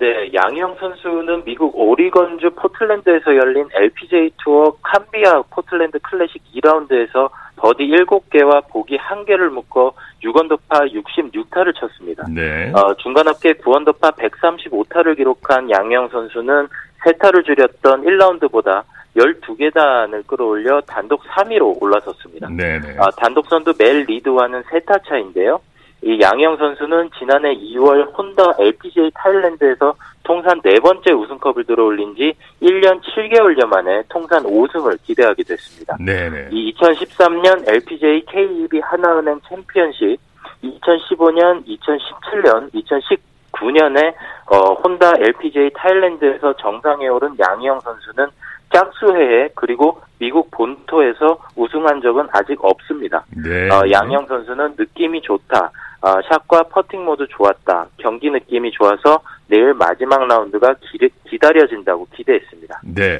네, 0.00 0.30
양희영 0.32 0.76
선수는 0.78 1.44
미국 1.44 1.76
오리건주 1.76 2.50
포틀랜드에서 2.50 3.36
열린 3.36 3.66
LPGA 3.74 4.30
투어 4.44 4.76
캄비아 4.82 5.42
포틀랜드 5.50 5.98
클래식 5.98 6.42
2라운드에서 6.54 7.28
버디 7.56 7.88
7개와 7.88 8.68
보기 8.68 8.96
1개를 8.98 9.50
묶어 9.50 9.94
6언더파 10.22 10.92
66타를 10.92 11.74
쳤습니다. 11.74 12.24
네. 12.28 12.70
어, 12.72 12.94
중간 12.94 13.26
합계 13.26 13.52
9언더파 13.54 14.16
135타를 14.16 15.16
기록한 15.16 15.68
양희영 15.68 16.08
선수는 16.08 16.68
3타를 17.04 17.44
줄였던 17.44 18.04
1라운드보다 18.04 18.84
12계단을 19.16 20.26
끌어올려 20.26 20.80
단독 20.82 21.22
3위로 21.24 21.80
올라섰습니다. 21.80 22.48
네네. 22.48 22.96
아, 22.98 23.10
단독 23.16 23.46
선두 23.48 23.74
멜 23.78 24.04
리드와는 24.04 24.62
3타 24.62 25.06
차인데요. 25.06 25.60
이 26.04 26.18
양영 26.20 26.56
선수는 26.56 27.10
지난해 27.16 27.54
2월 27.54 28.12
혼다 28.16 28.42
LPGA 28.58 29.10
타일랜드에서 29.14 29.94
통산 30.24 30.60
네 30.62 30.80
번째 30.80 31.12
우승컵을 31.12 31.64
들어올린 31.64 32.14
지 32.16 32.34
1년 32.60 33.00
7개월여 33.02 33.66
만에 33.66 34.02
통산 34.08 34.42
5승을 34.42 34.98
기대하게 35.04 35.44
됐습니다. 35.44 35.96
네네. 36.00 36.48
이 36.50 36.74
2013년 36.74 37.68
LPGA 37.68 38.24
KEB 38.26 38.80
하나은행 38.80 39.40
챔피언십, 39.48 40.18
2015년, 40.64 41.64
2017년, 41.66 42.72
2019년에 42.72 44.14
어, 44.46 44.74
혼다 44.74 45.12
LPGA 45.18 45.70
타일랜드에서 45.74 46.54
정상에 46.56 47.06
오른 47.06 47.36
양희영 47.38 47.78
선수는 47.80 48.26
짝수 48.72 49.19
해에 49.19 49.50
그리고 49.54 50.00
미국 50.18 50.50
본토에서 50.50 51.38
우승한 51.56 52.00
적은 52.00 52.28
아직 52.32 52.58
없습니다. 52.62 53.24
네. 53.30 53.68
어, 53.70 53.82
양희영 53.90 54.26
선수는 54.26 54.74
느낌이 54.78 55.20
좋다. 55.22 55.70
어, 56.00 56.14
샷과 56.28 56.64
퍼팅 56.64 57.04
모두 57.04 57.26
좋았다. 57.28 57.86
경기 57.98 58.30
느낌이 58.30 58.72
좋아서 58.72 59.20
내일 59.46 59.74
마지막 59.74 60.26
라운드가 60.26 60.74
기, 60.80 61.08
기다려진다고 61.28 62.08
기대했습니다. 62.16 62.80
네. 62.84 63.18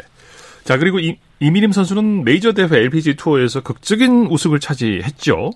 자, 0.65 0.79
그리고 0.79 0.99
이, 0.99 1.19
이미림 1.41 1.73
선수는 1.73 2.25
메이저 2.25 2.53
대회 2.53 2.69
LPGA 2.85 3.17
투어에서 3.17 3.63
극적인 3.63 4.29
우승을 4.31 4.61
차지했죠. 4.61 5.51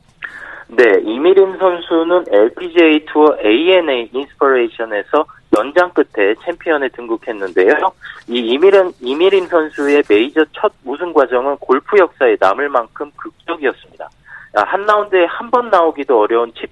네, 0.69 0.83
이미림 1.05 1.59
선수는 1.59 2.25
LPGA 2.31 3.05
투어 3.07 3.37
ANA 3.45 4.11
인스퍼레이션에서 4.13 5.25
연장 5.57 5.91
끝에 5.93 6.35
챔피언에 6.45 6.89
등극했는데요. 6.89 7.73
이 8.29 8.39
이미림, 8.39 8.93
이미림 9.01 9.47
선수의 9.47 10.03
메이저 10.09 10.45
첫 10.53 10.73
우승 10.85 11.13
과정은 11.13 11.57
골프 11.59 11.97
역사에 11.99 12.37
남을 12.41 12.69
만큼 12.69 13.11
극적이었습니다. 13.17 14.09
아, 14.57 14.63
한 14.63 14.83
라운드에 14.87 15.25
한 15.27 15.51
번 15.51 15.71
나오기도 15.71 16.19
어려운 16.21 16.53
칩, 16.55 16.69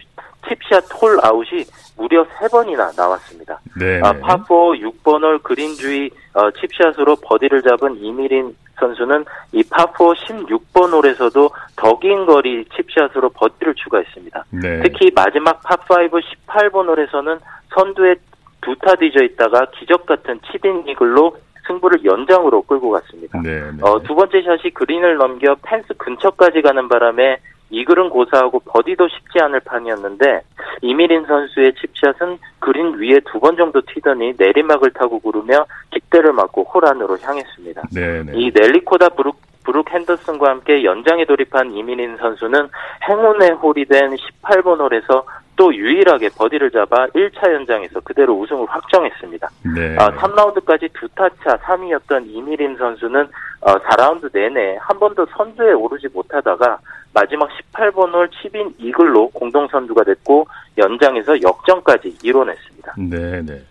칩샷 0.49 0.85
홀 1.01 1.19
아웃이 1.23 1.65
무려 1.97 2.27
세번이나 2.41 2.91
나왔습니다. 2.97 3.61
네. 3.79 4.01
아, 4.03 4.13
파4 4.13 4.81
6번 4.81 5.23
홀 5.23 5.39
그린 5.39 5.75
주위 5.75 6.11
어, 6.33 6.51
칩샷으로 6.51 7.17
버디를 7.23 7.63
잡은 7.63 7.97
이미림 7.97 8.57
선수는 8.79 9.25
이 9.53 9.63
파4 9.63 10.15
16번 10.17 10.93
홀에서도 10.93 11.51
더 11.77 11.95
긴 11.99 12.27
거리 12.27 12.65
칩샷으로 12.75 13.31
버디를 13.31 13.75
추가했습니다. 13.75 14.45
네. 14.51 14.83
특히 14.83 15.11
마지막 15.15 15.63
파5 15.63 16.11
18번 16.47 16.89
홀에서는 16.89 17.39
선두에 17.75 18.17
두타 18.61 18.97
뒤져 18.97 19.23
있다가 19.25 19.67
기적 19.79 20.07
같은 20.07 20.41
칩인 20.51 20.85
이글로 20.89 21.37
승부를 21.67 22.05
연장으로 22.05 22.63
끌고 22.63 22.91
갔습니다. 22.91 23.41
네, 23.43 23.61
네. 23.73 23.79
어, 23.83 23.99
두 24.03 24.15
번째 24.15 24.43
샷이 24.43 24.71
그린을 24.75 25.17
넘겨 25.17 25.57
펜스 25.63 25.95
근처까지 25.97 26.61
가는 26.63 26.89
바람에 26.89 27.39
이글은 27.71 28.11
고사하고 28.11 28.61
버디도 28.61 29.09
쉽지 29.09 29.41
않을 29.43 29.61
판이었는데 29.61 30.43
이미림 30.83 31.25
선수의 31.27 31.75
칩샷은 31.75 32.39
그린 32.61 32.95
위에 32.99 33.21
두 33.31 33.41
번 33.41 33.57
정도 33.57 33.81
튀더니 33.83 34.35
내리막을 34.39 34.91
타고 34.93 35.19
구르며 35.19 35.67
깃대를 35.91 36.33
맞고 36.33 36.65
홀 36.65 36.87
안으로 36.87 37.19
향했습니다. 37.21 37.83
네네. 37.95 38.33
이 38.37 38.51
넬리 38.55 38.86
코다 38.86 39.11
브룩 39.11 39.37
브룩 39.65 39.91
핸더슨과 39.91 40.51
함께 40.51 40.85
연장에 40.85 41.25
돌입한 41.25 41.73
이미림 41.73 42.19
선수는 42.19 42.69
행운의 43.09 43.51
홀이 43.53 43.87
된 43.87 44.15
18번 44.15 44.79
홀에서 44.79 45.25
또 45.57 45.75
유일하게 45.75 46.31
버디를 46.37 46.71
잡아 46.71 47.07
1차 47.09 47.53
연장에서 47.53 48.01
그대로 48.01 48.39
우승을 48.41 48.67
확정했습니다. 48.69 49.51
네. 49.75 49.97
아, 49.99 50.11
3라운드까지 50.11 50.91
두 50.95 51.09
타차 51.15 51.57
3위였던 51.59 52.27
이미림 52.27 52.77
선수는 52.77 53.29
어, 53.61 53.79
4라운드 53.79 54.31
내내 54.33 54.77
한 54.81 54.99
번도 54.99 55.27
선두에 55.37 55.73
오르지 55.73 56.09
못하다가 56.13 56.79
마지막 57.13 57.49
18번 57.73 58.13
홀 58.13 58.29
칩인 58.31 58.75
이글로 58.79 59.31
공동 59.31 59.69
선두가 59.69 60.03
됐고 60.05 60.47
연장에서 60.77 61.41
역전까지 61.41 62.19
이뤄냈습니다. 62.23 62.95
네, 62.99 63.43
네. 63.43 63.63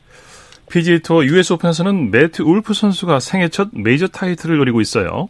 PGA 0.72 1.00
투어 1.02 1.24
US 1.24 1.54
오픈에서는 1.54 2.10
매트 2.10 2.42
울프 2.42 2.74
선수가 2.74 3.20
생애 3.20 3.50
첫 3.50 3.68
메이저 3.74 4.08
타이틀을 4.08 4.58
노리고 4.58 4.82
있어요. 4.82 5.28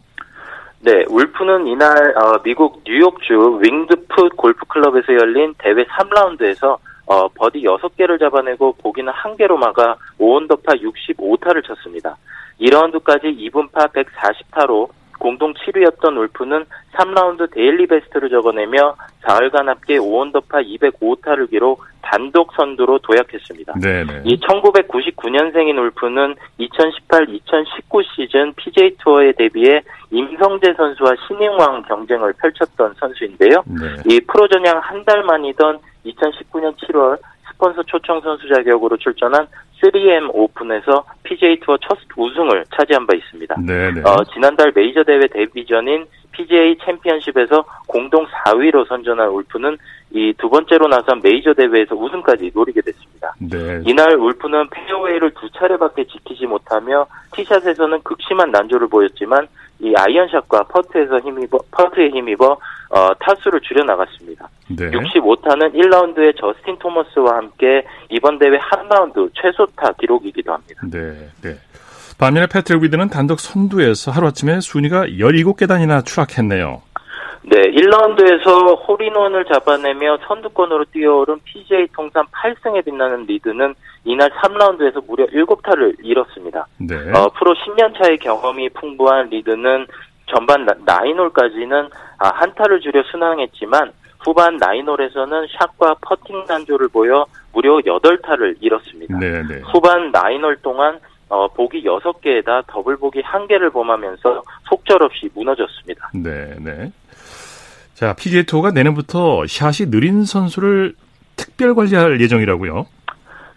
네, 0.84 1.02
울프는 1.08 1.66
이날 1.66 2.14
어, 2.14 2.42
미국 2.42 2.82
뉴욕주 2.84 3.58
윙드풋 3.62 4.36
골프클럽에서 4.36 5.14
열린 5.14 5.54
대회 5.56 5.82
3라운드에서 5.82 6.76
어, 7.06 7.26
버디 7.28 7.62
6개를 7.62 8.20
잡아내고 8.20 8.74
보기는 8.82 9.10
1개로 9.10 9.56
막아 9.56 9.96
5언더파 10.20 10.82
65타를 10.82 11.64
쳤습니다. 11.64 12.18
2라운드까지 12.60 13.50
이븐파 13.50 13.94
140타로 13.94 14.90
공동 15.24 15.54
7위였던 15.54 16.18
울프는 16.18 16.66
3라운드 16.92 17.50
데일리 17.50 17.86
베스트를 17.86 18.28
적어내며 18.28 18.94
사흘간 19.22 19.64
합계 19.64 19.96
5언더파 19.96 20.62
205타를 20.68 21.48
기록 21.48 21.82
단독 22.02 22.52
선두로 22.52 22.98
도약했습니다. 22.98 23.72
네네. 23.80 24.20
이 24.26 24.38
1999년생인 24.38 25.78
울프는 25.78 26.34
2018-2019 26.60 28.04
시즌 28.14 28.52
PGA 28.52 28.98
투어에 28.98 29.32
데뷔해 29.32 29.80
임성재 30.10 30.74
선수와 30.76 31.12
신인왕 31.26 31.84
경쟁을 31.88 32.34
펼쳤던 32.34 32.92
선수인데요. 33.00 33.64
네. 33.64 34.02
이 34.06 34.20
프로 34.28 34.46
전향 34.48 34.78
한 34.80 35.02
달 35.06 35.22
만이던 35.22 35.78
2019년 36.04 36.76
7월 36.76 37.18
스폰서 37.48 37.82
초청 37.84 38.20
선수 38.20 38.46
자격으로 38.48 38.98
출전한 38.98 39.46
3M 39.84 40.30
오픈에서 40.32 41.04
PGA 41.24 41.60
투어 41.60 41.76
첫 41.78 41.98
우승을 42.16 42.64
차지한 42.76 43.06
바 43.06 43.14
있습니다. 43.14 43.56
네네. 43.66 44.00
어, 44.00 44.24
지난달 44.32 44.72
메이저 44.74 45.02
대회 45.04 45.20
데뷔전인 45.26 46.06
PGA 46.36 46.76
챔피언십에서 46.84 47.64
공동 47.86 48.26
4위로 48.26 48.86
선전한 48.88 49.28
울프는 49.28 49.76
이 50.12 50.32
두 50.38 50.50
번째로 50.50 50.88
나선 50.88 51.20
메이저 51.22 51.54
대회에서 51.54 51.94
우승까지 51.94 52.50
노리게 52.54 52.80
됐습니다. 52.82 53.34
네. 53.40 53.82
이날 53.86 54.14
울프는 54.16 54.68
페어웨이를 54.70 55.32
두 55.40 55.48
차례밖에 55.50 56.04
지키지 56.04 56.46
못하며 56.46 57.06
티샷에서는 57.32 58.02
극심한 58.02 58.50
난조를 58.50 58.88
보였지만 58.88 59.48
이 59.80 59.92
아이언샷과 59.96 60.64
퍼트에서 60.64 61.18
힘입어 61.20 61.58
퍼트에 61.70 62.10
힘입어 62.10 62.58
어, 62.90 63.14
타수를 63.20 63.60
줄여 63.62 63.84
나갔습니다. 63.84 64.48
네. 64.68 64.90
65타는 64.90 65.74
1라운드에 65.74 66.38
저스틴 66.38 66.78
토머스와 66.78 67.36
함께 67.38 67.84
이번 68.10 68.38
대회 68.38 68.56
한 68.60 68.86
라운드 68.88 69.28
최소타 69.34 69.92
기록이기도 69.98 70.52
합니다. 70.52 70.80
네, 70.92 71.28
네. 71.42 71.56
반면에 72.18 72.46
패트릭 72.46 72.82
리드는 72.82 73.08
단독 73.08 73.40
선두에서 73.40 74.10
하루아침에 74.10 74.60
순위가 74.60 75.06
17계단이나 75.06 76.04
추락했네요. 76.04 76.82
네, 77.46 77.56
1라운드에서 77.60 78.88
홀인원을 78.88 79.44
잡아내며 79.44 80.18
선두권으로 80.26 80.86
뛰어오른 80.86 81.38
PGA 81.44 81.86
통산 81.94 82.24
8승에 82.26 82.82
빛나는 82.84 83.26
리드는 83.26 83.74
이날 84.04 84.30
3라운드에서 84.30 85.06
무려 85.06 85.26
7타를 85.26 85.96
잃었습니다. 86.02 86.66
네. 86.78 86.96
어, 87.12 87.30
프로 87.38 87.54
10년 87.54 87.98
차의 87.98 88.18
경험이 88.18 88.70
풍부한 88.70 89.28
리드는 89.28 89.86
전반 90.26 90.66
nine 90.86 91.10
hole까지는 91.10 91.88
아, 92.18 92.28
한타를 92.28 92.80
줄여 92.80 93.02
순항했지만 93.10 93.92
후반 94.24 94.56
nine 94.56 94.78
hole에서는 94.78 95.46
샷과 95.58 95.96
퍼팅 96.00 96.44
난조를 96.48 96.88
보여 96.88 97.26
무려 97.52 97.76
8타를 97.76 98.56
잃었습니다. 98.60 99.18
네네. 99.18 99.42
네. 99.48 99.60
후반 99.70 100.10
nine 100.10 100.33
hole 100.33 100.56
동안 100.62 100.98
어, 101.34 101.48
보기 101.48 101.82
6개에다 101.82 102.64
더블 102.68 102.96
보기 102.96 103.20
1개를 103.22 103.72
범하면서 103.72 104.42
속절없이 104.68 105.30
무너졌습니다. 105.34 106.10
네, 106.14 106.54
네. 106.60 106.92
자, 107.94 108.14
PGA 108.14 108.44
투어가 108.44 108.70
내년부터 108.70 109.44
샷이 109.46 109.90
느린 109.90 110.24
선수를 110.24 110.94
특별 111.34 111.74
관리할 111.74 112.20
예정이라고요? 112.20 112.86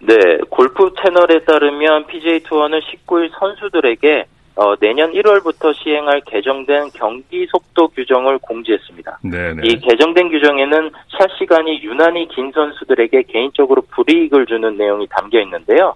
네, 0.02 0.16
골프 0.50 0.92
채널에 1.02 1.44
따르면 1.46 2.08
PGA 2.08 2.40
투어는 2.42 2.80
19일 2.80 3.30
선수들에게 3.40 4.26
어, 4.56 4.76
내년 4.78 5.12
1월부터 5.12 5.72
시행할 5.76 6.22
개정된 6.22 6.90
경기 6.96 7.46
속도 7.46 7.90
규정을 7.90 8.40
공지했습니다. 8.40 9.20
네네. 9.22 9.62
이 9.68 9.80
개정된 9.80 10.30
규정에는 10.30 10.90
샷 11.10 11.30
시간이 11.38 11.84
유난히 11.84 12.28
긴 12.30 12.52
선수들에게 12.52 13.24
개인적으로 13.24 13.84
불이익을 13.92 14.48
주는 14.48 14.76
내용이 14.76 15.06
담겨 15.12 15.40
있는데요. 15.42 15.94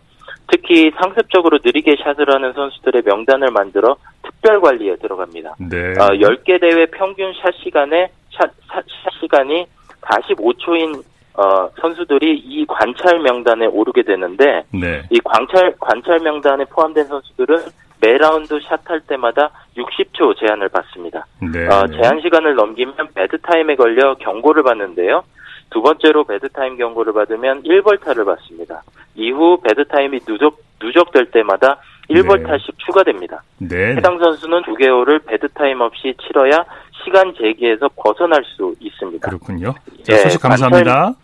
특히 0.48 0.92
상습적으로 1.00 1.60
느리게 1.64 1.96
샷을 2.04 2.34
하는 2.34 2.54
선수들의 2.54 3.04
명단을 3.06 3.50
만들어 3.52 3.96
특별 4.24 4.62
관리에 4.62 4.96
들어갑니다. 4.98 5.56
네. 5.60 5.92
어, 6.00 6.10
10개 6.10 6.60
대회 6.60 6.86
평균 6.88 7.34
샷 7.42 7.54
시간에 7.64 8.12
샷, 8.32 8.52
샷, 8.68 8.84
샷 9.04 9.12
시간이 9.22 9.66
45초인 10.02 11.04
어, 11.34 11.70
선수들이 11.80 12.38
이 12.40 12.66
관찰 12.68 13.20
명단에 13.20 13.66
오르게 13.66 14.04
되는데 14.04 14.64
네. 14.72 15.04
이 15.10 15.20
관찰 15.24 15.74
관찰 15.80 16.20
명단에 16.20 16.66
포함된 16.66 17.06
선수들은 17.06 17.58
매 18.02 18.18
라운드 18.18 18.60
샷할 18.62 19.02
때마다 19.02 19.52
60초 19.78 20.36
제한을 20.40 20.70
받습니다. 20.70 21.26
네, 21.40 21.68
어, 21.68 21.86
네. 21.86 22.02
제한 22.02 22.20
시간을 22.22 22.56
넘기면 22.56 22.96
bad 23.14 23.40
time에 23.42 23.76
걸려 23.76 24.16
경고를 24.16 24.64
받는데요. 24.64 25.24
두 25.72 25.82
번째로 25.82 26.24
bad 26.26 26.48
time 26.50 26.78
경고를 26.78 27.14
받으면 27.14 27.64
1벌타를 27.64 28.26
받습니다. 28.26 28.84
이후 29.16 29.60
bad 29.62 29.86
time이 29.88 30.20
누적 30.22 30.62
누적될 30.82 31.32
때마다 31.32 31.78
1벌타씩 32.10 32.66
네. 32.66 32.74
추가됩니다. 32.78 33.42
네. 33.58 33.96
해당 33.96 34.20
선수는 34.20 34.64
9개월을 34.64 35.26
bad 35.26 35.48
time 35.50 35.82
없이 35.82 36.14
치러야 36.22 36.64
시간 37.04 37.34
제기에서 37.36 37.90
벗어날 37.96 38.44
수 38.46 38.76
있습니다. 38.80 39.28
그렇군요. 39.28 39.74
자, 40.04 40.18
소식 40.18 40.42
감사합니다. 40.42 40.94
관찰... 40.94 41.16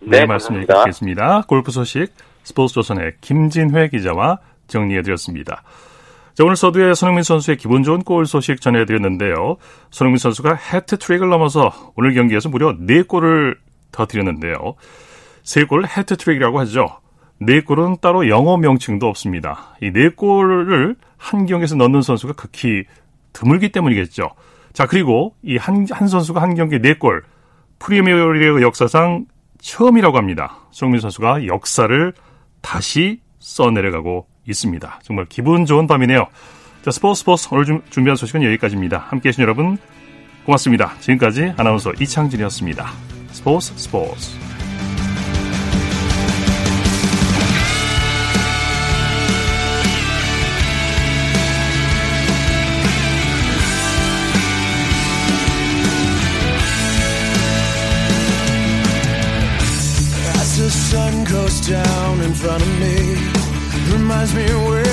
네, 0.00 0.20
네 0.20 0.26
말씀 0.26 0.54
드리겠습니다. 0.54 1.42
골프 1.48 1.70
소식 1.70 2.12
스포츠조선의 2.42 3.14
김진회 3.20 3.88
기자와 3.88 4.38
정리해드렸습니다. 4.66 5.62
자, 6.34 6.44
오늘 6.44 6.56
서두에 6.56 6.94
손흥민 6.94 7.22
선수의 7.22 7.56
기분 7.56 7.84
좋은 7.84 8.02
골 8.02 8.26
소식 8.26 8.60
전해드렸는데요. 8.60 9.56
손흥민 9.90 10.18
선수가 10.18 10.54
해트트릭을 10.54 11.28
넘어서 11.28 11.72
오늘 11.96 12.12
경기에서 12.12 12.48
무려 12.48 12.76
4골을 12.76 13.56
터뜨렸는데요. 13.94 14.74
3골 15.44 15.86
해트트릭이라고 15.86 16.58
하죠. 16.60 16.98
4골은 17.40 18.00
따로 18.00 18.28
영어 18.28 18.56
명칭도 18.56 19.06
없습니다. 19.06 19.76
이 19.82 19.90
4골을 19.90 20.96
한 21.16 21.46
경기에서 21.46 21.76
넣는 21.76 22.02
선수가 22.02 22.34
극히 22.34 22.84
드물기 23.32 23.70
때문이겠죠. 23.72 24.30
자, 24.72 24.86
그리고 24.86 25.34
이 25.42 25.56
한 25.56 25.86
한 25.90 26.08
선수가 26.08 26.40
한 26.40 26.54
경기에 26.54 26.78
4골, 26.80 27.22
프리미어리그 27.78 28.62
역사상 28.62 29.26
처음이라고 29.60 30.16
합니다. 30.16 30.58
손흥민 30.70 31.00
선수가 31.00 31.46
역사를 31.46 32.12
다시 32.60 33.20
써내려가고 33.40 34.26
있습니다. 34.48 35.00
정말 35.02 35.26
기분 35.26 35.66
좋은 35.66 35.86
밤이네요. 35.86 36.26
자, 36.82 36.90
스포츠 36.90 37.20
스포츠 37.20 37.48
오늘 37.50 37.64
좀 37.64 37.82
준비한 37.90 38.16
소식은 38.16 38.42
여기까지입니다. 38.44 38.98
함께 38.98 39.28
해 39.28 39.32
주신 39.32 39.42
여러분 39.42 39.78
고맙습니다. 40.44 40.94
지금까지 41.00 41.54
아나운서 41.56 41.92
이창진이었습니다. 42.00 43.23
Sports 43.34 43.72
Sports. 43.82 44.36
As 60.36 60.58
the 60.58 60.70
sun 60.70 61.24
goes 61.24 61.60
down 61.66 62.20
in 62.20 62.32
front 62.34 62.62
of 62.62 62.68
me, 62.78 63.16
reminds 63.92 64.32
me 64.32 64.44
where. 64.68 64.83